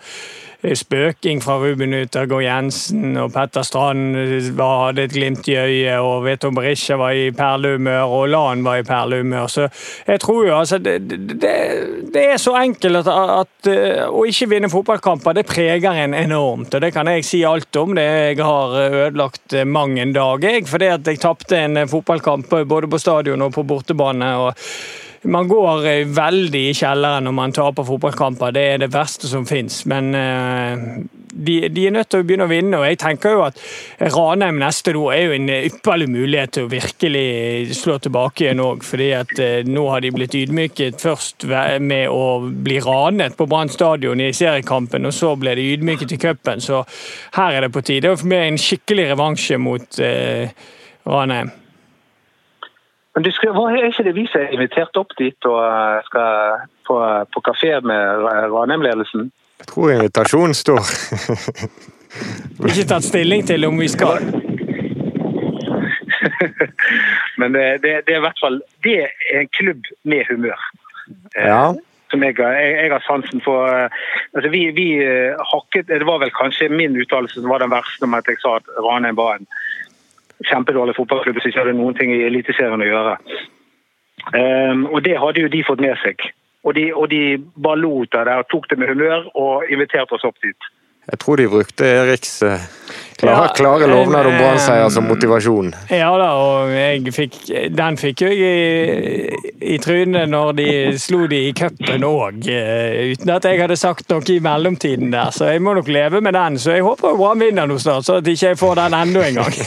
spøking 0.59 1.39
fra 1.43 1.55
Ruben 1.61 1.93
Utergård 1.95 2.43
Jensen, 2.43 3.17
og 3.17 3.31
Petter 3.31 3.63
Strand 3.63 4.17
hadde 4.59 5.05
et 5.07 5.13
glimt 5.15 5.47
i 5.47 5.55
øyet, 5.55 5.99
og 6.03 6.25
Veto 6.25 6.51
Berisha 6.51 6.97
var 6.99 7.15
i 7.15 7.29
perlehumør, 7.31 8.11
og 8.11 8.29
Lan 8.33 8.63
var 8.65 8.81
i 8.81 8.83
perlehumør. 8.83 9.47
Så 9.47 9.67
jeg 10.07 10.19
tror 10.19 10.47
jo 10.47 10.57
altså 10.57 10.77
Det, 10.77 11.09
det, 11.09 11.55
det 12.13 12.25
er 12.33 12.37
så 12.37 12.55
enkelt 12.59 12.95
at, 13.01 13.07
at, 13.07 13.71
eh, 13.71 14.05
å 14.07 14.25
ikke 14.27 14.49
vinne 14.49 14.69
fotballkamper, 14.71 15.33
det 15.37 15.47
preger 15.47 16.03
en 16.03 16.13
enormt. 16.13 16.73
Og 16.73 16.81
det 16.81 16.93
kan 16.93 17.07
jeg 17.07 17.25
si 17.25 17.43
alt 17.47 17.75
om. 17.75 17.95
Det 17.95 18.03
jeg 18.03 18.39
har 18.43 18.75
ødelagt 18.89 19.55
mang 19.65 19.99
en 19.99 20.13
dag, 20.13 20.43
jeg, 20.43 20.67
fordi 20.67 20.91
at 20.91 21.07
jeg 21.07 21.19
tapte 21.19 21.59
en 21.59 21.87
fotballkamp 21.87 22.49
både 22.67 22.87
på 22.87 22.99
stadion 22.99 23.41
og 23.47 23.53
på 23.55 23.63
bortebane. 23.63 24.35
og 24.37 24.53
man 25.23 25.47
går 25.47 25.87
eh, 25.87 26.07
veldig 26.07 26.61
i 26.69 26.75
kjelleren 26.75 27.25
når 27.27 27.35
man 27.35 27.53
taper 27.55 27.87
fotballkamper. 27.87 28.53
Det 28.55 28.65
er 28.73 28.83
det 28.83 28.93
verste 28.93 29.27
som 29.27 29.45
fins. 29.47 29.81
Men 29.89 30.13
eh, 30.15 30.85
de, 31.33 31.55
de, 31.69 31.85
er 31.87 31.93
nødt 31.93 32.09
til 32.11 32.23
å 32.23 32.27
begynne 32.27 32.47
å 32.47 32.51
vinne. 32.51 32.79
og 32.79 32.87
jeg 32.87 32.99
tenker 33.01 33.35
jo 33.35 33.43
at 33.45 33.59
Ranheim 34.15 34.59
neste 34.61 34.95
år 34.95 35.13
er 35.13 35.23
jo 35.25 35.35
en 35.35 35.51
ypperlig 35.57 36.09
mulighet 36.11 36.55
til 36.55 36.67
å 36.67 36.71
virkelig 36.71 37.75
slå 37.77 37.99
tilbake 37.99 38.45
igjen 38.45 38.63
òg. 38.63 38.87
at 39.19 39.35
eh, 39.39 39.61
nå 39.67 39.85
har 39.89 40.01
de 40.01 40.11
blitt 40.15 40.35
ydmyket 40.35 41.01
først 41.01 41.45
med 41.79 42.09
å 42.09 42.39
bli 42.49 42.79
ranet 42.79 43.37
på 43.37 43.47
Brann 43.49 43.69
stadion 43.69 44.21
i 44.21 44.33
seriekampen, 44.33 45.05
og 45.05 45.13
så 45.13 45.35
ble 45.35 45.55
de 45.55 45.71
ydmyket 45.73 46.15
i 46.15 46.17
cupen. 46.17 46.61
Så 46.61 46.83
her 47.35 47.53
er 47.53 47.67
det 47.67 47.73
på 47.73 47.81
tide 47.81 48.07
Det 48.07 48.11
er 48.11 48.21
for 48.21 48.31
meg 48.31 48.47
en 48.47 48.61
skikkelig 48.61 49.09
revansje 49.11 49.57
mot 49.59 49.99
eh, 49.99 50.49
Ranheim. 51.05 51.51
Men 53.15 53.23
du 53.23 53.31
skal, 53.31 53.49
er 53.49 53.89
ikke 53.89 54.05
det 54.05 54.15
vi 54.15 54.25
som 54.29 54.43
er 54.43 54.53
invitert 54.53 54.97
opp 54.99 55.15
dit 55.19 55.47
og 55.49 55.59
eh, 55.65 56.01
skal 56.05 56.65
på, 56.87 56.97
på 57.33 57.41
kafé 57.47 57.73
med 57.81 58.25
Ranheim-ledelsen? 58.53 59.31
Jeg 59.59 59.67
tror 59.73 59.91
invitasjonen 59.95 60.55
står. 60.55 60.83
ikke 62.69 62.85
tatt 62.93 63.07
stilling 63.07 63.43
til 63.49 63.65
om 63.67 63.79
vi 63.81 63.89
skal. 63.91 64.23
Men 67.39 67.53
det, 67.55 67.65
det, 67.83 67.91
det, 68.05 68.13
er 68.13 68.19
i 68.19 68.25
hvert 68.25 68.41
fall 68.41 68.57
Det 68.83 68.95
er 69.03 69.41
en 69.41 69.51
klubb 69.57 69.83
med 70.03 70.25
humør. 70.29 70.59
Eh, 71.35 71.47
ja. 71.49 71.73
Som 72.13 72.23
jeg, 72.25 72.37
jeg, 72.39 72.71
jeg 72.77 72.91
har 72.93 73.03
sansen 73.07 73.41
for. 73.45 73.67
Eh, 73.73 73.89
altså 74.37 74.53
vi, 74.53 74.63
vi 74.77 74.87
hakket, 75.53 75.89
Det 75.89 76.07
var 76.07 76.21
vel 76.21 76.33
kanskje 76.37 76.69
min 76.69 76.97
uttalelse 77.01 77.41
som 77.41 77.49
var 77.49 77.65
den 77.65 77.73
verste 77.73 78.05
om 78.05 78.17
at 78.17 78.29
jeg 78.29 78.37
sa 78.45 78.59
at 78.61 78.69
Ranheim 78.85 79.17
var 79.17 79.41
en 79.41 79.49
kjempedårlig 80.47 80.95
fotballklubb 80.95 81.39
som 81.41 81.51
ikke 81.51 81.63
hadde 81.63 81.77
noen 81.77 81.97
ting 81.97 82.13
i 82.15 82.23
Eliteserien 82.27 82.83
å 82.83 82.87
gjøre. 82.87 83.15
Um, 84.35 84.85
og 84.91 85.03
det 85.03 85.17
hadde 85.19 85.45
jo 85.45 85.51
de 85.51 85.63
fått 85.67 85.83
med 85.83 85.97
seg. 86.03 86.23
Og 86.67 86.75
de, 86.75 86.89
og 86.93 87.07
de 87.11 87.39
bare 87.55 87.79
lot 87.79 88.15
av 88.19 88.27
det 88.27 88.35
og 88.41 88.49
tok 88.51 88.67
det 88.71 88.79
med 88.79 88.91
humør 88.91 89.29
og 89.39 89.71
inviterte 89.71 90.15
oss 90.15 90.27
opp 90.27 90.39
dit. 90.43 90.69
Jeg 91.09 91.19
tror 91.23 91.39
de 91.39 91.47
brukte 91.49 91.87
Eriks 91.89 92.43
eh, 92.45 92.61
klare, 93.17 93.47
Ja, 93.47 93.53
klare 93.55 93.87
lovnad 93.89 94.27
om 94.29 94.33
eh, 94.33 94.39
Brann-seier 94.39 94.89
som 94.93 95.07
motivasjon. 95.09 95.73
Ja 95.89 96.11
da, 96.21 96.29
og 96.37 96.73
jeg 96.73 97.13
fikk, 97.15 97.39
den 97.73 97.97
fikk 97.97 98.21
jeg 98.27 98.37
i, 98.37 99.39
i 99.73 99.79
trynet 99.81 100.29
når 100.29 100.53
de 100.59 100.69
slo 101.01 101.25
de 101.31 101.41
i 101.47 101.53
cupen 101.57 102.05
òg, 102.05 102.45
uten 102.45 103.33
at 103.33 103.49
jeg 103.49 103.61
hadde 103.63 103.79
sagt 103.79 104.09
noe 104.13 104.25
i 104.29 104.39
mellomtiden 104.43 105.09
der. 105.15 105.33
Så 105.35 105.49
jeg 105.49 105.65
må 105.65 105.73
nok 105.77 105.89
leve 105.89 106.21
med 106.21 106.37
den. 106.37 106.59
Så 106.61 106.77
jeg 106.77 106.85
håper 106.85 107.17
Brann 107.17 107.41
vinner 107.41 107.69
nå 107.69 107.79
snart, 107.81 108.05
så 108.05 108.19
at 108.21 108.29
ikke 108.29 108.53
jeg 108.53 108.61
får 108.61 108.77
den 108.83 108.97
enda 109.01 109.25
en 109.27 109.41
gang. 109.41 109.53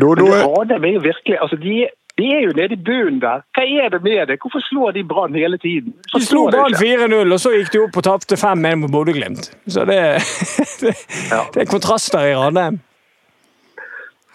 Dodo, 0.00 0.26
Men 0.26 0.68
det 0.68 0.78
er 0.80 0.94
jo 0.96 1.02
virkelig 1.04 1.36
altså 1.44 1.56
de, 1.60 1.74
de 2.18 2.26
er 2.30 2.40
jo 2.44 2.52
nede 2.54 2.76
i 2.76 2.78
bunnen 2.86 3.16
der. 3.22 3.40
Hva 3.56 3.64
er 3.84 3.88
det 3.90 3.98
med 4.04 4.28
det? 4.30 4.36
Hvorfor 4.42 4.62
slår 4.68 4.92
de 4.94 5.02
Brann 5.10 5.34
hele 5.34 5.58
tiden? 5.58 5.94
De 6.12 6.20
slo 6.22 6.44
Brann 6.50 6.76
4-0, 6.78 7.32
og 7.34 7.40
så 7.42 7.50
gikk 7.56 7.72
de 7.74 7.80
opp 7.88 7.96
og 7.98 8.04
tapte 8.06 8.38
5-1 8.38 8.76
mot 8.84 8.92
Bodø-Glimt. 8.94 9.48
Så 9.66 9.82
det, 9.88 9.98
det, 10.84 10.94
det 11.54 11.64
er 11.64 11.70
kontraster 11.70 12.28
i 12.30 12.34
Ranheim. 12.38 12.78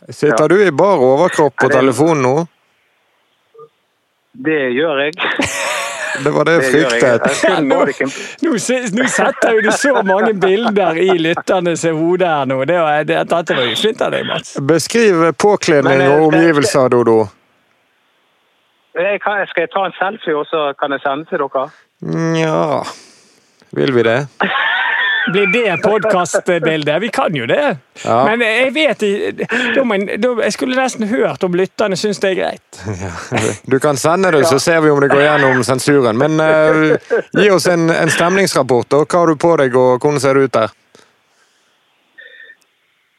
sitter 0.09 0.47
du 0.51 0.57
i 0.65 0.71
bar 0.71 0.99
overkropp 0.99 1.55
på 1.55 1.67
det- 1.69 1.77
telefonen 1.79 2.23
nå? 2.27 2.35
Det 4.39 4.59
gjør 4.75 5.05
jeg. 5.05 5.13
Det 6.23 6.31
var 6.35 6.45
det 6.49 6.53
jeg 6.57 6.71
fryktet. 6.89 7.25
Nå, 7.63 7.75
nå, 7.85 8.49
nå 8.49 8.57
setter 9.13 9.59
du 9.63 9.67
så 9.71 10.01
mange 10.03 10.33
bilder 10.41 10.97
i 10.99 11.13
lytternes 11.21 11.83
hode 11.85 12.25
her 12.27 12.49
nå. 12.49 12.57
Det 12.67 12.79
var, 12.81 13.03
det, 13.07 13.19
dette 13.29 13.55
var 13.55 13.67
jo 13.69 13.75
fint 13.79 14.01
av 14.03 14.11
deg, 14.15 14.25
Mats. 14.27 14.55
Beskriv 14.71 15.21
påkledning 15.39 16.01
eh, 16.01 16.09
og 16.17 16.31
det- 16.33 16.39
omgivelser, 16.41 16.89
Dodo. 16.91 17.19
Jeg 18.99 19.21
kan, 19.23 19.45
skal 19.47 19.62
jeg 19.62 19.71
ta 19.71 19.85
en 19.88 19.95
selfie, 19.99 20.35
og 20.35 20.47
så 20.49 20.73
kan 20.79 20.91
jeg 20.91 21.03
sende 21.05 21.29
til 21.29 21.39
dere? 21.45 21.69
Nja 22.03 22.83
Vil 23.75 23.93
vi 23.95 24.03
det? 24.03 24.19
Blir 25.31 25.47
det 25.53 25.81
podkastbildet? 25.83 27.01
Vi 27.01 27.09
kan 27.13 27.35
jo 27.35 27.45
det. 27.45 27.77
Ja. 28.05 28.25
Men 28.25 28.41
jeg 28.41 28.73
vet 28.73 29.03
ikke 29.03 29.45
jeg- 30.41 30.53
skulle 30.53 30.75
nesten 30.75 31.07
hørt 31.07 31.43
om 31.43 31.53
lytterne 31.53 31.95
syns 31.95 32.19
det 32.19 32.31
er 32.31 32.35
greit. 32.35 32.79
Du 33.71 33.79
kan 33.79 33.97
sende 33.97 34.31
det, 34.31 34.47
så 34.47 34.59
ser 34.59 34.81
vi 34.81 34.89
om 34.89 34.99
det 34.99 35.12
går 35.12 35.21
gjennom 35.21 35.63
sensuren. 35.63 36.17
Men 36.17 36.39
uh, 36.39 36.97
gi 37.38 37.49
oss 37.51 37.67
en, 37.67 37.89
en 37.89 38.09
stemningsrapport. 38.09 38.93
Og 38.93 39.05
Hva 39.05 39.19
har 39.19 39.27
du 39.27 39.35
på 39.35 39.55
deg, 39.57 39.75
og 39.75 39.99
hvordan 39.99 40.19
ser 40.19 40.33
det 40.33 40.43
ut 40.49 40.53
der? 40.53 40.69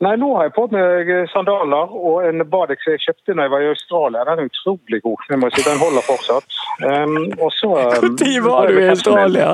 Nei, 0.00 0.14
nå 0.16 0.30
har 0.32 0.46
jeg 0.46 0.54
på 0.56 0.62
meg 0.72 1.10
sandaler 1.28 1.90
og 1.92 2.22
en 2.24 2.40
Badex 2.48 2.86
jeg 2.88 3.02
kjøpte 3.02 3.34
da 3.36 3.44
jeg 3.44 3.52
var 3.52 3.64
i 3.64 3.68
Australia. 3.68 4.22
Den 4.30 4.40
er 4.40 4.48
utrolig 4.48 5.02
god. 5.04 5.26
Jeg 5.28 5.40
må 5.42 5.50
si, 5.52 5.64
Den 5.66 5.82
holder 5.82 6.06
fortsatt. 6.06 6.56
Um, 6.80 7.18
og 7.36 7.52
så 7.52 7.74
um, 8.00 8.16
var 8.46 8.72
du 8.72 8.80
i 8.80 8.88
Australia? 8.88 9.50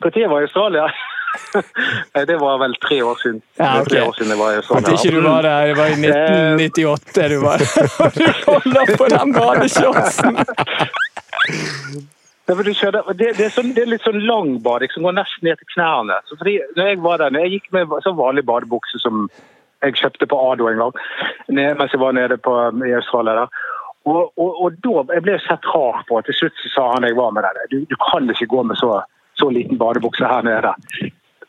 Når 0.00 0.18
jeg 0.18 0.30
var 0.32 0.40
i 0.40 0.48
Australia? 0.48 0.88
Nei, 2.14 2.24
det 2.24 2.38
var 2.40 2.56
vel 2.64 2.76
tre 2.88 3.02
år 3.04 3.16
siden. 3.22 3.42
Ja, 3.58 3.74
er 3.82 3.84
Tre 3.84 4.02
år 4.06 4.12
siden 4.16 4.32
jeg 4.32 4.40
var 4.40 4.50
i 4.52 4.60
Australia. 4.62 4.86
At 4.86 4.92
ikke 4.96 5.16
du 5.16 5.20
var 5.28 5.42
der. 5.42 5.66
Det 5.66 5.76
var 5.76 5.86
i 5.86 5.98
1998 6.08 7.28
du 7.34 7.38
var 7.44 7.58
du 8.20 8.28
holder 8.48 8.96
på 8.96 9.10
den 9.16 9.34
badeshortsen! 9.36 10.40
Det, 12.48 13.14
det, 13.18 13.44
er 13.44 13.52
sånn, 13.52 13.74
det 13.76 13.84
er 13.84 13.90
litt 13.92 14.04
sånn 14.06 14.22
lang 14.24 14.54
bading 14.64 14.92
som 14.94 15.04
går 15.04 15.18
nesten 15.18 15.44
ned 15.44 15.60
til 15.60 15.68
knærne. 15.74 16.16
Så 16.28 16.38
fordi, 16.40 16.56
når 16.78 16.92
jeg 16.92 17.00
var 17.04 17.20
der, 17.20 17.34
når 17.34 17.44
jeg 17.44 17.58
gikk 17.58 17.72
med 17.76 17.92
så 18.06 18.14
vanlig 18.16 18.46
badebukse 18.48 19.00
som 19.02 19.26
jeg 19.84 19.98
kjøpte 20.00 20.26
på 20.30 20.38
Ado 20.48 20.70
en 20.70 20.80
gang, 20.80 21.02
mens 21.52 21.92
jeg 21.92 22.00
var 22.00 22.16
nede 22.16 22.38
på, 22.40 22.54
i 22.88 22.94
Australia 22.96 23.42
der, 23.42 23.60
og, 24.08 24.32
og, 24.40 24.50
og 24.64 24.80
da, 24.80 25.04
jeg 25.18 25.24
ble 25.26 25.36
sett 25.44 25.68
rar 25.74 26.00
på, 26.08 26.20
til 26.24 26.36
slutt 26.38 26.60
så 26.62 26.72
sa 26.72 26.88
han 26.94 27.04
jeg 27.04 27.18
var 27.18 27.34
med 27.36 27.44
der, 27.44 27.68
du, 27.68 27.82
du 27.90 27.96
kan 28.08 28.28
ikke 28.32 28.48
gå 28.54 28.64
med 28.70 28.80
så, 28.80 29.02
så 29.36 29.50
liten 29.52 29.78
badebukse 29.80 30.28
her 30.30 30.46
nede. 30.46 30.72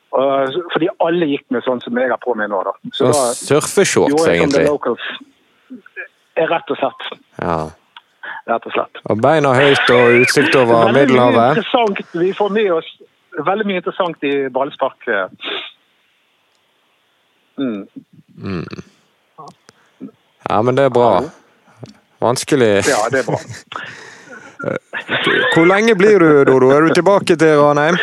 Og, 0.10 0.60
fordi 0.74 0.90
alle 1.06 1.30
gikk 1.30 1.46
med 1.54 1.64
sånn 1.64 1.82
som 1.86 1.98
jeg 2.02 2.12
har 2.12 2.20
på 2.24 2.36
meg 2.38 2.50
nå 2.52 2.60
da. 2.68 2.76
Så 2.92 3.14
så 3.14 3.28
surfeshorts, 3.38 4.18
the 4.26 4.36
egentlig. 4.36 4.66
locals. 4.68 5.06
Rett 6.40 6.74
og 6.74 6.80
slett. 6.82 7.08
Ja. 7.40 7.60
Rett 8.50 8.66
og 8.66 8.74
slett. 8.76 9.02
Og 9.10 9.22
beina 9.22 9.54
høyt 9.56 9.92
og 9.94 10.22
utsikt 10.24 10.56
over 10.60 10.92
Middelhavet. 10.96 11.62
Vi 12.14 12.32
får 12.38 12.54
med 12.56 12.72
oss 12.80 12.90
veldig 13.46 13.68
mye 13.70 13.82
interessant 13.82 14.24
i 14.28 14.34
ballspark. 14.54 15.10
Mm. 17.60 17.86
Ja, 20.50 20.62
men 20.62 20.76
det 20.76 20.90
er 20.90 20.94
bra. 20.94 21.12
Vanskelig. 22.20 22.72
Ja, 22.90 23.04
det 23.12 23.24
er 23.24 23.28
bra. 23.30 23.40
Hvor 25.56 25.66
lenge 25.66 25.96
blir 25.96 26.20
du, 26.20 26.44
Dodo? 26.46 26.72
Er 26.76 26.82
du 26.82 26.94
tilbake 26.94 27.36
til 27.40 27.60
Ranheim? 27.62 28.00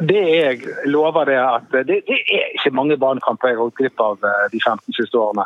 Det 0.00 0.20
er 0.20 0.38
jeg 0.46 0.88
lover 0.88 1.28
det 1.28 1.36
at 1.36 1.74
det, 1.86 2.00
det 2.08 2.18
er 2.32 2.54
ikke 2.56 2.72
mange 2.72 2.96
banekamper 2.96 3.50
jeg 3.50 3.58
har 3.58 3.68
gått 3.68 3.82
glipp 3.82 4.00
av 4.00 4.24
eh, 4.24 4.46
de 4.52 4.60
15 4.62 4.96
siste 4.96 5.18
årene. 5.20 5.44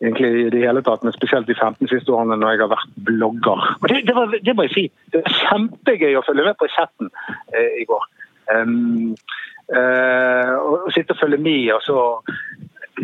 Egentlig 0.00 0.28
i 0.46 0.50
det 0.54 0.62
hele 0.64 0.80
tatt, 0.80 1.02
men 1.04 1.12
spesielt 1.12 1.48
de 1.50 1.54
15 1.54 1.90
siste 1.90 2.12
årene 2.14 2.38
når 2.40 2.54
jeg 2.54 2.62
har 2.62 2.72
vært 2.72 2.94
blogger. 3.04 3.66
Og 3.82 3.88
det, 3.92 4.00
det, 4.08 4.14
var, 4.16 4.32
det 4.32 4.54
må 4.56 4.64
jeg 4.64 4.72
si. 4.76 4.84
Det 5.12 5.20
var 5.20 5.36
kjempegøy 5.42 6.16
å 6.16 6.24
følge 6.24 6.46
med 6.46 6.56
på 6.60 6.70
chatten 6.72 7.10
eh, 7.52 7.82
i 7.82 7.84
går. 7.88 8.06
Um, 8.50 9.12
eh, 9.68 10.54
og, 10.56 10.86
og 10.86 10.94
sitte 10.96 11.12
og 11.14 11.20
følge 11.20 11.38
med, 11.44 11.68
og 11.76 11.84
så 11.84 11.98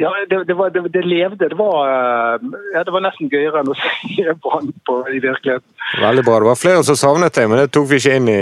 ja, 0.01 0.11
det, 0.31 0.39
det, 0.49 0.57
var, 0.57 0.73
det, 0.73 0.83
det 0.95 1.05
levde. 1.05 1.49
Det 1.49 1.59
var, 1.59 1.77
eh, 1.89 2.49
ja, 2.75 2.85
det 2.85 2.95
var 2.95 3.05
nesten 3.05 3.31
gøyere 3.33 3.61
enn 3.61 3.73
å 3.73 3.77
se 3.83 4.37
Brann 4.45 4.73
på 4.89 4.99
i 5.13 5.21
virkeligheten. 5.21 5.69
Veldig 6.01 6.25
bra. 6.27 6.41
Det 6.41 6.51
var 6.51 6.61
flere 6.61 6.87
som 6.89 6.99
savnet 7.01 7.37
deg, 7.37 7.51
men 7.53 7.63
det 7.63 7.71
tok 7.77 7.91
vi 7.93 8.01
ikke 8.01 8.17
inn 8.21 8.33
i 8.33 8.41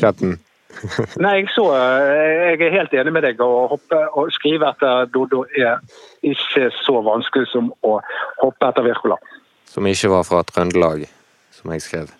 chatten. 0.00 0.36
Nei, 1.24 1.34
jeg, 1.40 1.48
så, 1.54 1.64
eh, 1.76 2.54
jeg 2.54 2.60
er 2.68 2.74
helt 2.78 2.94
enig 3.00 3.12
med 3.16 3.24
deg. 3.26 3.40
Å 3.40 3.66
hoppe 3.72 4.00
og 4.18 4.32
skrive 4.34 4.68
etter 4.74 5.06
Dodo 5.14 5.44
er 5.56 5.80
ikke 6.26 6.68
så 6.82 6.98
vanskelig 7.06 7.48
som 7.52 7.70
å 7.86 7.98
hoppe 8.42 8.68
etter 8.72 8.86
Wirkola. 8.86 9.18
Som 9.70 9.86
ikke 9.90 10.10
var 10.12 10.26
fra 10.28 10.42
Trøndelag, 10.46 11.06
som 11.56 11.72
jeg 11.74 11.82
skrev. 11.86 12.12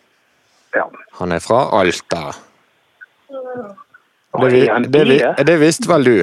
Ja. 0.75 0.88
Han 1.21 1.33
er 1.37 1.43
fra 1.45 1.64
Alta. 1.79 2.33
Det, 3.31 4.51
det, 4.90 5.05
det? 5.07 5.45
det 5.47 5.59
visste 5.62 5.87
vel 5.90 6.05
du? 6.09 6.17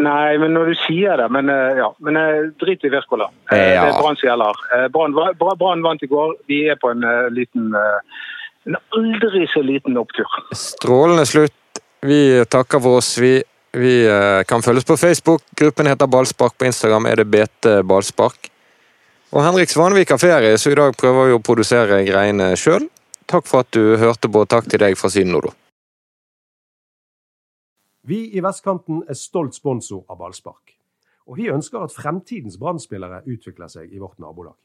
Nei, 0.00 0.38
men 0.40 0.54
når 0.56 0.70
du 0.72 0.78
sier 0.86 1.20
det 1.20 1.26
Men 1.32 1.50
eh, 1.52 1.76
ja, 1.78 1.90
men 2.04 2.16
eh, 2.16 2.46
drit 2.60 2.84
i 2.84 2.90
Wirkola. 2.92 3.26
Ja. 3.52 3.56
Det 3.84 3.90
er 3.92 3.98
Brann 4.00 4.16
som 4.16 4.26
gjelder. 4.30 4.60
Eh, 4.76 4.86
Brann 4.92 5.12
va- 5.16 5.32
Bra- 5.36 5.54
Brann 5.60 5.84
vant 5.84 6.02
i 6.04 6.08
går. 6.08 6.32
Vi 6.48 6.62
er 6.72 6.78
på 6.80 6.90
en 6.94 7.04
eh, 7.04 7.28
liten 7.36 7.74
eh, 7.76 8.22
En 8.64 8.76
aldri 8.94 9.46
så 9.50 9.62
liten 9.62 9.98
opptur. 9.98 10.28
Strålende 10.54 11.26
slutt. 11.26 11.80
Vi 12.02 12.44
takker 12.50 12.82
for 12.82 13.00
oss. 13.00 13.16
Vi, 13.18 13.34
vi 13.74 13.92
eh, 14.06 14.42
kan 14.46 14.62
følges 14.62 14.86
på 14.86 14.96
Facebook. 14.96 15.42
Gruppen 15.58 15.90
heter 15.90 16.06
Ballspark. 16.06 16.54
På 16.58 16.66
Instagram 16.66 17.06
er 17.10 17.22
det 17.22 17.28
BT 17.30 17.82
Ballspark. 17.86 18.50
Og 19.32 19.40
Henrik 19.42 19.70
Svanvik 19.72 20.10
har 20.12 20.20
ferie, 20.20 20.58
så 20.60 20.70
i 20.70 20.76
dag 20.76 20.92
prøver 20.98 21.30
vi 21.30 21.36
å 21.38 21.40
produsere 21.40 22.02
greiene 22.04 22.50
sjøl. 22.60 22.84
Takk 23.30 23.46
for 23.48 23.64
at 23.64 23.70
du 23.72 23.96
hørte 23.96 24.28
på, 24.28 24.42
og 24.44 24.50
takk 24.52 24.68
til 24.68 24.82
deg 24.82 24.98
fra 25.00 25.08
Syden, 25.10 25.32
Nodo. 25.32 25.54
Vi 28.04 28.18
i 28.36 28.42
Vestkanten 28.44 29.04
er 29.08 29.16
stolt 29.16 29.56
sponsor 29.56 30.02
av 30.10 30.18
ballspark. 30.20 30.74
Og 31.30 31.38
vi 31.38 31.48
ønsker 31.54 31.80
at 31.80 31.94
fremtidens 31.94 32.58
Brann-spillere 32.60 33.22
utvikler 33.30 33.70
seg 33.72 33.94
i 33.94 34.02
vårt 34.02 34.18
nabolag. 34.20 34.58